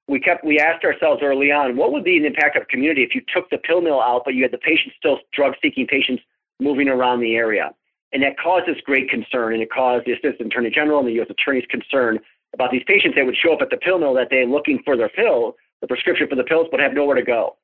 we 0.08 0.20
kept 0.20 0.44
we 0.44 0.60
asked 0.60 0.84
ourselves 0.84 1.22
early 1.24 1.52
on, 1.52 1.76
what 1.76 1.92
would 1.92 2.04
be 2.04 2.20
the 2.20 2.28
impact 2.28 2.56
of 2.56 2.68
community 2.68 3.04
if 3.04 3.16
you 3.16 3.22
took 3.34 3.50
the 3.50 3.58
pill 3.58 3.82
mill 3.82 4.02
out, 4.02 4.22
but 4.26 4.36
you 4.36 4.44
had 4.44 4.52
the 4.52 4.60
patients 4.60 4.96
still 4.98 5.20
drug 5.34 5.54
seeking 5.62 5.88
patients 5.88 6.22
moving 6.60 6.88
around 6.88 7.22
the 7.22 7.36
area? 7.36 7.72
And 8.14 8.22
that 8.24 8.38
caused 8.38 8.70
us 8.70 8.78
great 8.86 9.10
concern, 9.10 9.54
and 9.54 9.62
it 9.62 9.72
caused 9.72 10.06
the 10.06 10.14
Assistant 10.14 10.48
Attorney 10.48 10.70
General 10.70 11.00
and 11.00 11.08
the 11.08 11.14
U.S. 11.14 11.28
Attorney's 11.30 11.66
concern 11.70 12.20
about 12.54 12.72
these 12.72 12.84
patients 12.88 13.16
that 13.16 13.26
would 13.26 13.36
show 13.36 13.54
up 13.54 13.62
at 13.62 13.70
the 13.70 13.78
pill 13.78 14.00
mill 14.00 14.14
that 14.14 14.30
day 14.30 14.46
looking 14.46 14.80
for 14.86 14.96
their 14.96 15.10
pill, 15.10 15.56
the 15.82 15.88
prescription 15.88 16.28
for 16.30 16.36
the 16.36 16.44
pills, 16.44 16.68
but 16.72 16.80
have 16.80 16.94
nowhere 16.94 17.16
to 17.16 17.24
go. 17.24 17.58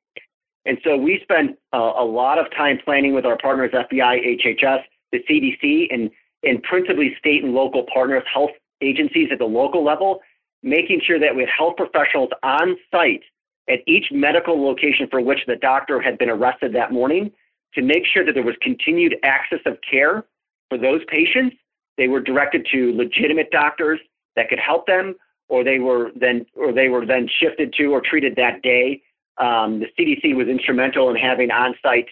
And 0.66 0.78
so 0.84 0.96
we 0.96 1.20
spent 1.22 1.56
uh, 1.72 1.92
a 1.98 2.04
lot 2.04 2.38
of 2.38 2.50
time 2.52 2.78
planning 2.84 3.14
with 3.14 3.24
our 3.24 3.38
partners, 3.38 3.70
FBI, 3.72 4.42
HHS, 4.44 4.82
the 5.10 5.18
CDC, 5.28 5.92
and, 5.92 6.10
and 6.42 6.62
principally 6.62 7.16
state 7.18 7.42
and 7.42 7.54
local 7.54 7.86
partners, 7.92 8.22
health 8.32 8.50
agencies 8.80 9.28
at 9.32 9.38
the 9.38 9.44
local 9.44 9.84
level, 9.84 10.20
making 10.62 11.00
sure 11.04 11.18
that 11.18 11.34
we 11.34 11.42
had 11.42 11.50
health 11.56 11.76
professionals 11.76 12.30
on 12.42 12.76
site 12.90 13.22
at 13.68 13.80
each 13.86 14.06
medical 14.10 14.64
location 14.64 15.06
for 15.10 15.20
which 15.20 15.40
the 15.46 15.56
doctor 15.56 16.00
had 16.00 16.18
been 16.18 16.30
arrested 16.30 16.74
that 16.74 16.92
morning 16.92 17.30
to 17.74 17.82
make 17.82 18.04
sure 18.12 18.24
that 18.24 18.32
there 18.32 18.42
was 18.42 18.56
continued 18.60 19.16
access 19.22 19.60
of 19.66 19.78
care 19.88 20.24
for 20.68 20.78
those 20.78 21.00
patients. 21.08 21.56
They 21.96 22.08
were 22.08 22.20
directed 22.20 22.66
to 22.72 22.94
legitimate 22.96 23.50
doctors 23.50 24.00
that 24.36 24.48
could 24.48 24.58
help 24.58 24.86
them, 24.86 25.14
or 25.48 25.64
they 25.64 25.78
were 25.78 26.10
then 26.18 26.46
or 26.56 26.72
they 26.72 26.88
were 26.88 27.04
then 27.04 27.28
shifted 27.40 27.74
to 27.78 27.86
or 27.86 28.00
treated 28.00 28.36
that 28.36 28.62
day. 28.62 29.02
Um, 29.38 29.80
the 29.80 29.86
CDC 29.98 30.34
was 30.34 30.48
instrumental 30.48 31.10
in 31.10 31.16
having 31.16 31.50
on-site 31.50 32.08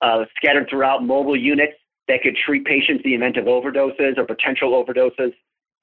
uh, 0.00 0.24
scattered 0.36 0.68
throughout 0.68 1.04
mobile 1.04 1.36
units 1.36 1.74
that 2.08 2.22
could 2.22 2.36
treat 2.36 2.64
patients 2.64 3.02
in 3.04 3.10
the 3.10 3.14
event 3.14 3.36
of 3.36 3.46
overdoses 3.46 4.18
or 4.18 4.24
potential 4.24 4.70
overdoses. 4.72 5.32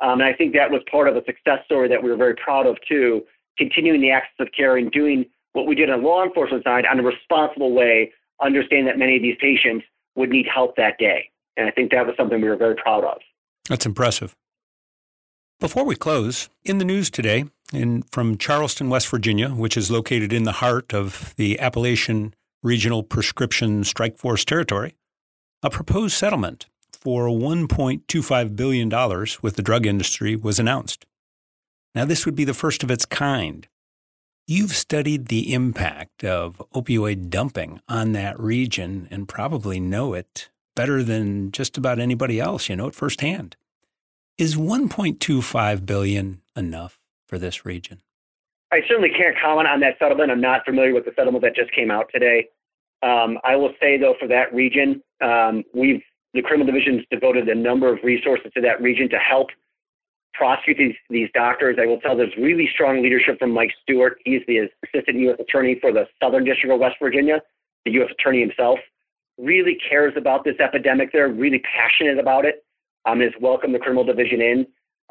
Um, 0.01 0.19
and 0.19 0.23
I 0.23 0.33
think 0.33 0.53
that 0.53 0.71
was 0.71 0.81
part 0.89 1.07
of 1.07 1.15
a 1.15 1.23
success 1.25 1.59
story 1.65 1.87
that 1.87 2.01
we 2.01 2.09
were 2.09 2.17
very 2.17 2.35
proud 2.35 2.65
of 2.65 2.77
too, 2.87 3.21
continuing 3.57 4.01
the 4.01 4.11
access 4.11 4.33
of 4.39 4.47
care 4.55 4.77
and 4.77 4.91
doing 4.91 5.25
what 5.53 5.67
we 5.67 5.75
did 5.75 5.89
on 5.89 6.03
law 6.03 6.23
enforcement 6.23 6.63
side 6.63 6.85
on 6.85 6.99
a 6.99 7.03
responsible 7.03 7.73
way, 7.73 8.11
understanding 8.41 8.85
that 8.85 8.97
many 8.97 9.17
of 9.17 9.21
these 9.21 9.37
patients 9.39 9.85
would 10.15 10.29
need 10.29 10.47
help 10.53 10.75
that 10.75 10.97
day. 10.97 11.29
And 11.57 11.67
I 11.67 11.71
think 11.71 11.91
that 11.91 12.05
was 12.05 12.15
something 12.17 12.41
we 12.41 12.49
were 12.49 12.55
very 12.55 12.75
proud 12.75 13.03
of. 13.03 13.17
That's 13.69 13.85
impressive. 13.85 14.35
Before 15.59 15.83
we 15.83 15.95
close, 15.95 16.49
in 16.63 16.79
the 16.79 16.85
news 16.85 17.11
today, 17.11 17.45
in, 17.71 18.01
from 18.03 18.37
Charleston, 18.37 18.89
West 18.89 19.07
Virginia, 19.07 19.49
which 19.49 19.77
is 19.77 19.91
located 19.91 20.33
in 20.33 20.43
the 20.43 20.53
heart 20.53 20.93
of 20.93 21.35
the 21.37 21.59
Appalachian 21.59 22.33
Regional 22.63 23.03
Prescription 23.03 23.83
Strike 23.83 24.17
Force 24.17 24.43
territory, 24.43 24.95
a 25.61 25.69
proposed 25.69 26.15
settlement 26.15 26.65
for 27.01 27.25
$1.25 27.25 28.55
billion 28.55 28.89
with 29.41 29.55
the 29.55 29.63
drug 29.63 29.85
industry 29.87 30.35
was 30.35 30.59
announced. 30.59 31.05
Now, 31.95 32.05
this 32.05 32.25
would 32.25 32.35
be 32.35 32.45
the 32.45 32.53
first 32.53 32.83
of 32.83 32.91
its 32.91 33.05
kind. 33.05 33.67
You've 34.47 34.73
studied 34.73 35.27
the 35.27 35.53
impact 35.53 36.23
of 36.23 36.61
opioid 36.73 37.29
dumping 37.29 37.81
on 37.89 38.11
that 38.13 38.39
region 38.39 39.07
and 39.11 39.27
probably 39.27 39.79
know 39.79 40.13
it 40.13 40.49
better 40.75 41.03
than 41.03 41.51
just 41.51 41.77
about 41.77 41.99
anybody 41.99 42.39
else. 42.39 42.69
You 42.69 42.75
know 42.75 42.87
it 42.87 42.95
firsthand. 42.95 43.55
Is 44.37 44.55
1.25 44.55 45.85
billion 45.85 46.41
enough 46.55 46.99
for 47.27 47.37
this 47.37 47.65
region? 47.65 48.01
I 48.71 48.81
certainly 48.87 49.09
can't 49.09 49.35
comment 49.41 49.67
on 49.67 49.79
that 49.81 49.97
settlement. 49.99 50.31
I'm 50.31 50.41
not 50.41 50.65
familiar 50.65 50.93
with 50.93 51.05
the 51.05 51.11
settlement 51.15 51.43
that 51.43 51.55
just 51.55 51.71
came 51.73 51.91
out 51.91 52.09
today. 52.13 52.47
Um, 53.03 53.37
I 53.43 53.55
will 53.55 53.73
say 53.81 53.97
though, 53.97 54.15
for 54.19 54.27
that 54.27 54.53
region, 54.53 55.03
um, 55.21 55.63
we've 55.73 56.01
the 56.33 56.41
criminal 56.41 56.65
division's 56.65 57.03
devoted 57.11 57.47
a 57.49 57.55
number 57.55 57.91
of 57.91 57.99
resources 58.03 58.51
to 58.53 58.61
that 58.61 58.81
region 58.81 59.09
to 59.09 59.17
help 59.17 59.47
prosecute 60.33 60.77
these 60.77 60.95
these 61.09 61.29
doctors. 61.33 61.77
I 61.81 61.85
will 61.85 61.99
tell 61.99 62.15
there's 62.15 62.35
really 62.37 62.69
strong 62.73 63.01
leadership 63.03 63.37
from 63.39 63.51
Mike 63.51 63.71
Stuart. 63.81 64.19
He's 64.23 64.41
the 64.47 64.69
assistant 64.85 65.17
U.S. 65.19 65.37
attorney 65.39 65.77
for 65.79 65.91
the 65.91 66.05
Southern 66.21 66.45
District 66.45 66.73
of 66.73 66.79
West 66.79 66.95
Virginia. 67.01 67.41
The 67.85 67.91
U.S. 67.93 68.09
attorney 68.17 68.39
himself 68.41 68.79
really 69.37 69.77
cares 69.89 70.13
about 70.15 70.43
this 70.43 70.55
epidemic. 70.59 71.11
They're 71.11 71.29
really 71.29 71.59
passionate 71.59 72.19
about 72.19 72.45
it. 72.45 72.63
Um, 73.05 73.19
has 73.19 73.31
welcomed 73.41 73.73
the 73.73 73.79
criminal 73.79 74.03
division 74.03 74.41
in, 74.41 74.59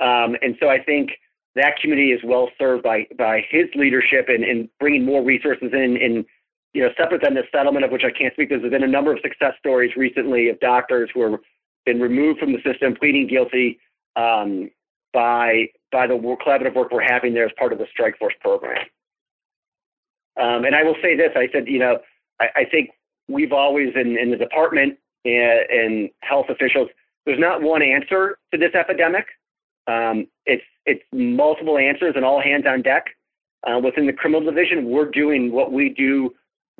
um, 0.00 0.37
and 0.42 0.56
so 0.61 0.68
I 0.68 0.78
think 0.80 1.11
that 1.56 1.76
community 1.80 2.12
is 2.12 2.20
well 2.24 2.48
served 2.56 2.85
by 2.85 3.06
by 3.18 3.44
his 3.50 3.64
leadership 3.74 4.26
and, 4.28 4.44
and 4.44 4.68
bringing 4.78 5.04
more 5.04 5.24
resources 5.24 5.70
in. 5.72 5.98
And 6.00 6.24
you 6.72 6.83
know, 6.83 6.90
separate 6.96 7.22
than 7.22 7.35
the 7.35 7.42
settlement 7.52 7.85
of 7.85 7.90
which 7.90 8.04
I 8.04 8.11
can't 8.11 8.33
speak, 8.35 8.48
there's 8.48 8.62
been 8.62 8.85
a 8.85 8.88
number 8.88 9.12
of 9.12 9.18
success 9.22 9.54
stories 9.59 9.92
recently 9.96 10.48
of 10.48 10.61
doctors 10.61 11.11
who 11.12 11.22
have 11.22 11.40
been 11.85 12.00
removed 12.00 12.38
from 12.38 12.52
the 12.52 12.61
system, 12.64 12.94
pleading 12.94 13.26
guilty 13.26 13.78
um, 14.16 14.70
by 15.12 15.66
by 15.90 16.06
the 16.06 16.14
collaborative 16.14 16.74
work 16.74 16.92
we're 16.92 17.02
having 17.02 17.35
there 17.35 17.46
as 17.46 17.52
part 17.59 17.72
of 17.72 17.78
the 17.78 17.87
Strike 17.90 18.16
Force 18.18 18.35
program. 18.40 18.78
Um, 20.40 20.64
and 20.64 20.74
I 20.74 20.85
will 20.85 20.96
say 21.02 21.16
this: 21.16 21.30
I 21.35 21.48
said, 21.52 21.66
you 21.66 21.78
know, 21.78 21.98
I, 22.40 22.46
I 22.56 22.64
think 22.70 22.90
we've 23.28 23.52
always 23.52 23.88
in, 23.96 24.16
in 24.16 24.30
the 24.30 24.37
department 24.37 24.98
and, 25.24 25.61
and 25.70 26.11
health 26.20 26.46
officials. 26.48 26.88
There's 27.26 27.40
not 27.40 27.62
one 27.62 27.83
answer 27.83 28.38
to 28.52 28.59
this 28.59 28.74
epidemic. 28.74 29.26
Um, 29.87 30.26
it's 30.46 30.62
it's 30.87 31.02
multiple 31.12 31.78
answers 31.78 32.14
and 32.16 32.24
all 32.24 32.40
hands 32.40 32.64
on 32.66 32.83
deck. 32.83 33.06
Uh, 33.66 33.78
within 33.78 34.06
the 34.06 34.12
criminal 34.12 34.42
division, 34.42 34.88
we're 34.88 35.11
doing 35.11 35.52
what 35.52 35.72
we 35.72 35.90
do 35.90 36.30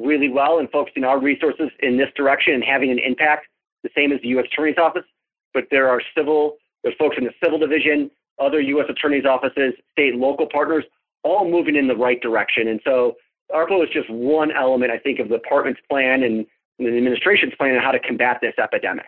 really 0.01 0.29
well 0.29 0.59
and 0.59 0.71
focusing 0.71 1.05
our 1.05 1.21
resources 1.21 1.71
in 1.81 1.97
this 1.97 2.09
direction 2.17 2.55
and 2.55 2.65
having 2.65 2.91
an 2.91 2.99
impact, 2.99 3.47
the 3.83 3.91
same 3.95 4.13
as 4.13 4.21
the 4.23 4.29
U.S. 4.29 4.47
Attorney's 4.53 4.79
Office. 4.79 5.05
But 5.53 5.65
there 5.71 5.89
are 5.89 6.01
civil, 6.17 6.57
there's 6.83 6.95
folks 6.99 7.17
in 7.19 7.25
the 7.25 7.33
civil 7.43 7.59
division, 7.59 8.11
other 8.41 8.61
U.S. 8.61 8.87
Attorney's 8.89 9.25
offices, 9.25 9.75
state 9.93 10.13
and 10.13 10.21
local 10.21 10.47
partners, 10.47 10.85
all 11.23 11.51
moving 11.51 11.77
in 11.77 11.89
the 11.89 11.97
right 11.97 12.21
direction. 12.21 12.69
And 12.69 12.81
so 12.85 13.17
ARPO 13.55 13.83
is 13.83 13.91
just 13.93 14.09
one 14.11 14.51
element, 14.53 14.91
I 14.91 14.99
think, 14.99 15.19
of 15.19 15.29
the 15.29 15.37
department's 15.39 15.81
plan 15.91 16.23
and 16.23 16.47
the 16.79 16.87
administration's 16.87 17.55
plan 17.57 17.77
on 17.77 17.83
how 17.83 17.91
to 17.91 17.99
combat 17.99 18.39
this 18.41 18.55
epidemic. 18.63 19.07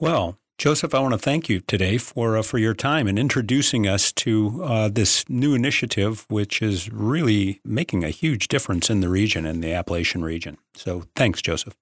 Well, 0.00 0.38
Joseph, 0.56 0.94
I 0.94 1.00
want 1.00 1.12
to 1.12 1.18
thank 1.18 1.48
you 1.48 1.60
today 1.60 1.98
for 1.98 2.36
uh, 2.36 2.42
for 2.42 2.58
your 2.58 2.74
time 2.74 3.08
and 3.08 3.18
introducing 3.18 3.88
us 3.88 4.12
to 4.12 4.62
uh, 4.62 4.88
this 4.88 5.28
new 5.28 5.52
initiative, 5.52 6.26
which 6.28 6.62
is 6.62 6.90
really 6.92 7.60
making 7.64 8.04
a 8.04 8.10
huge 8.10 8.46
difference 8.46 8.88
in 8.88 9.00
the 9.00 9.08
region 9.08 9.46
in 9.46 9.60
the 9.60 9.72
Appalachian 9.72 10.22
region. 10.22 10.56
So, 10.76 11.04
thanks, 11.16 11.42
Joseph. 11.42 11.74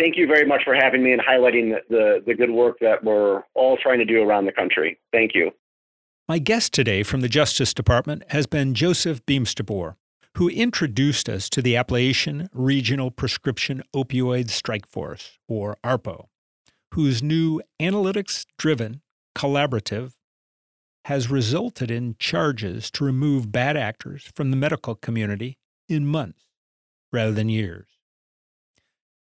Thank 0.00 0.16
you 0.16 0.26
very 0.26 0.44
much 0.44 0.62
for 0.64 0.74
having 0.74 1.04
me 1.04 1.12
and 1.12 1.22
highlighting 1.22 1.70
the, 1.70 1.80
the, 1.88 2.22
the 2.26 2.34
good 2.34 2.50
work 2.50 2.78
that 2.80 3.04
we're 3.04 3.42
all 3.54 3.76
trying 3.76 4.00
to 4.00 4.04
do 4.04 4.20
around 4.20 4.46
the 4.46 4.52
country. 4.52 4.98
Thank 5.12 5.32
you. 5.34 5.52
My 6.28 6.38
guest 6.38 6.74
today 6.74 7.04
from 7.04 7.20
the 7.20 7.28
Justice 7.28 7.72
Department 7.72 8.24
has 8.30 8.48
been 8.48 8.74
Joseph 8.74 9.24
Beemsterboer, 9.26 9.94
who 10.36 10.48
introduced 10.48 11.28
us 11.28 11.48
to 11.50 11.62
the 11.62 11.76
Appalachian 11.76 12.48
Regional 12.52 13.12
Prescription 13.12 13.80
Opioid 13.94 14.50
Strike 14.50 14.88
Force, 14.88 15.38
or 15.46 15.76
ARPO 15.84 16.26
whose 16.92 17.22
new 17.22 17.60
analytics 17.80 18.44
driven 18.58 19.00
collaborative 19.36 20.12
has 21.06 21.30
resulted 21.30 21.90
in 21.90 22.14
charges 22.18 22.90
to 22.90 23.04
remove 23.04 23.50
bad 23.50 23.76
actors 23.76 24.30
from 24.34 24.50
the 24.50 24.56
medical 24.56 24.94
community 24.94 25.58
in 25.88 26.06
months 26.06 26.44
rather 27.12 27.32
than 27.32 27.48
years. 27.48 27.88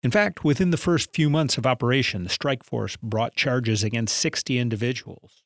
In 0.03 0.11
fact, 0.11 0.45
within 0.45 0.71
the 0.71 0.77
first 0.77 1.15
few 1.15 1.31
months 1.31 1.59
of 1.59 1.67
operation, 1.67 2.25
the 2.25 2.31
strike 2.31 2.65
force 2.65 2.97
brought 2.97 3.35
charges 3.37 3.85
against 3.85 4.17
60 4.17 4.59
individuals 4.59 5.43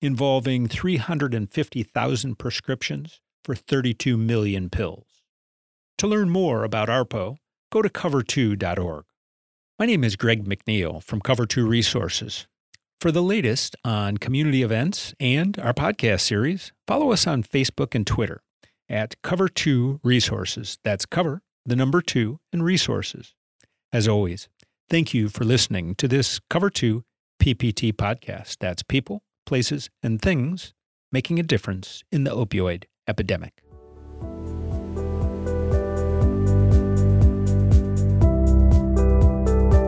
involving 0.00 0.68
350,000 0.68 2.38
prescriptions 2.38 3.20
for 3.44 3.54
32 3.54 4.16
million 4.16 4.70
pills. 4.70 5.24
To 5.98 6.06
learn 6.06 6.30
more 6.30 6.62
about 6.62 6.88
ARPO, 6.88 7.38
go 7.72 7.82
to 7.82 7.88
cover2.org. 7.88 9.04
My 9.80 9.86
name 9.86 10.02
is 10.02 10.16
Greg 10.16 10.44
McNeil 10.44 11.00
from 11.00 11.20
Cover 11.20 11.46
2 11.46 11.64
Resources. 11.64 12.48
For 13.00 13.12
the 13.12 13.22
latest 13.22 13.76
on 13.84 14.16
community 14.16 14.64
events 14.64 15.14
and 15.20 15.56
our 15.60 15.72
podcast 15.72 16.22
series, 16.22 16.72
follow 16.88 17.12
us 17.12 17.28
on 17.28 17.44
Facebook 17.44 17.94
and 17.94 18.04
Twitter 18.04 18.42
at 18.88 19.14
Cover 19.22 19.48
2 19.48 20.00
Resources. 20.02 20.78
That's 20.82 21.06
cover, 21.06 21.42
the 21.64 21.76
number 21.76 22.02
2, 22.02 22.40
and 22.52 22.64
resources. 22.64 23.36
As 23.92 24.08
always, 24.08 24.48
thank 24.90 25.14
you 25.14 25.28
for 25.28 25.44
listening 25.44 25.94
to 25.94 26.08
this 26.08 26.40
Cover 26.50 26.70
2 26.70 27.04
PPT 27.40 27.92
podcast. 27.92 28.56
That's 28.58 28.82
people, 28.82 29.22
places, 29.46 29.90
and 30.02 30.20
things 30.20 30.74
making 31.12 31.38
a 31.38 31.44
difference 31.44 32.02
in 32.10 32.24
the 32.24 32.32
opioid 32.32 32.86
epidemic. 33.06 33.62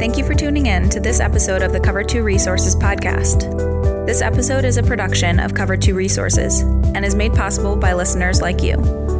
Thank 0.01 0.17
you 0.17 0.25
for 0.25 0.33
tuning 0.33 0.65
in 0.65 0.89
to 0.89 0.99
this 0.99 1.21
episode 1.21 1.61
of 1.61 1.75
the 1.75 1.79
Cover 1.79 2.03
2 2.03 2.23
Resources 2.23 2.75
podcast. 2.75 4.07
This 4.07 4.23
episode 4.23 4.65
is 4.65 4.79
a 4.79 4.83
production 4.83 5.39
of 5.39 5.53
Cover 5.53 5.77
2 5.77 5.95
Resources 5.95 6.63
and 6.63 7.05
is 7.05 7.15
made 7.15 7.35
possible 7.35 7.77
by 7.77 7.93
listeners 7.93 8.41
like 8.41 8.63
you. 8.63 9.20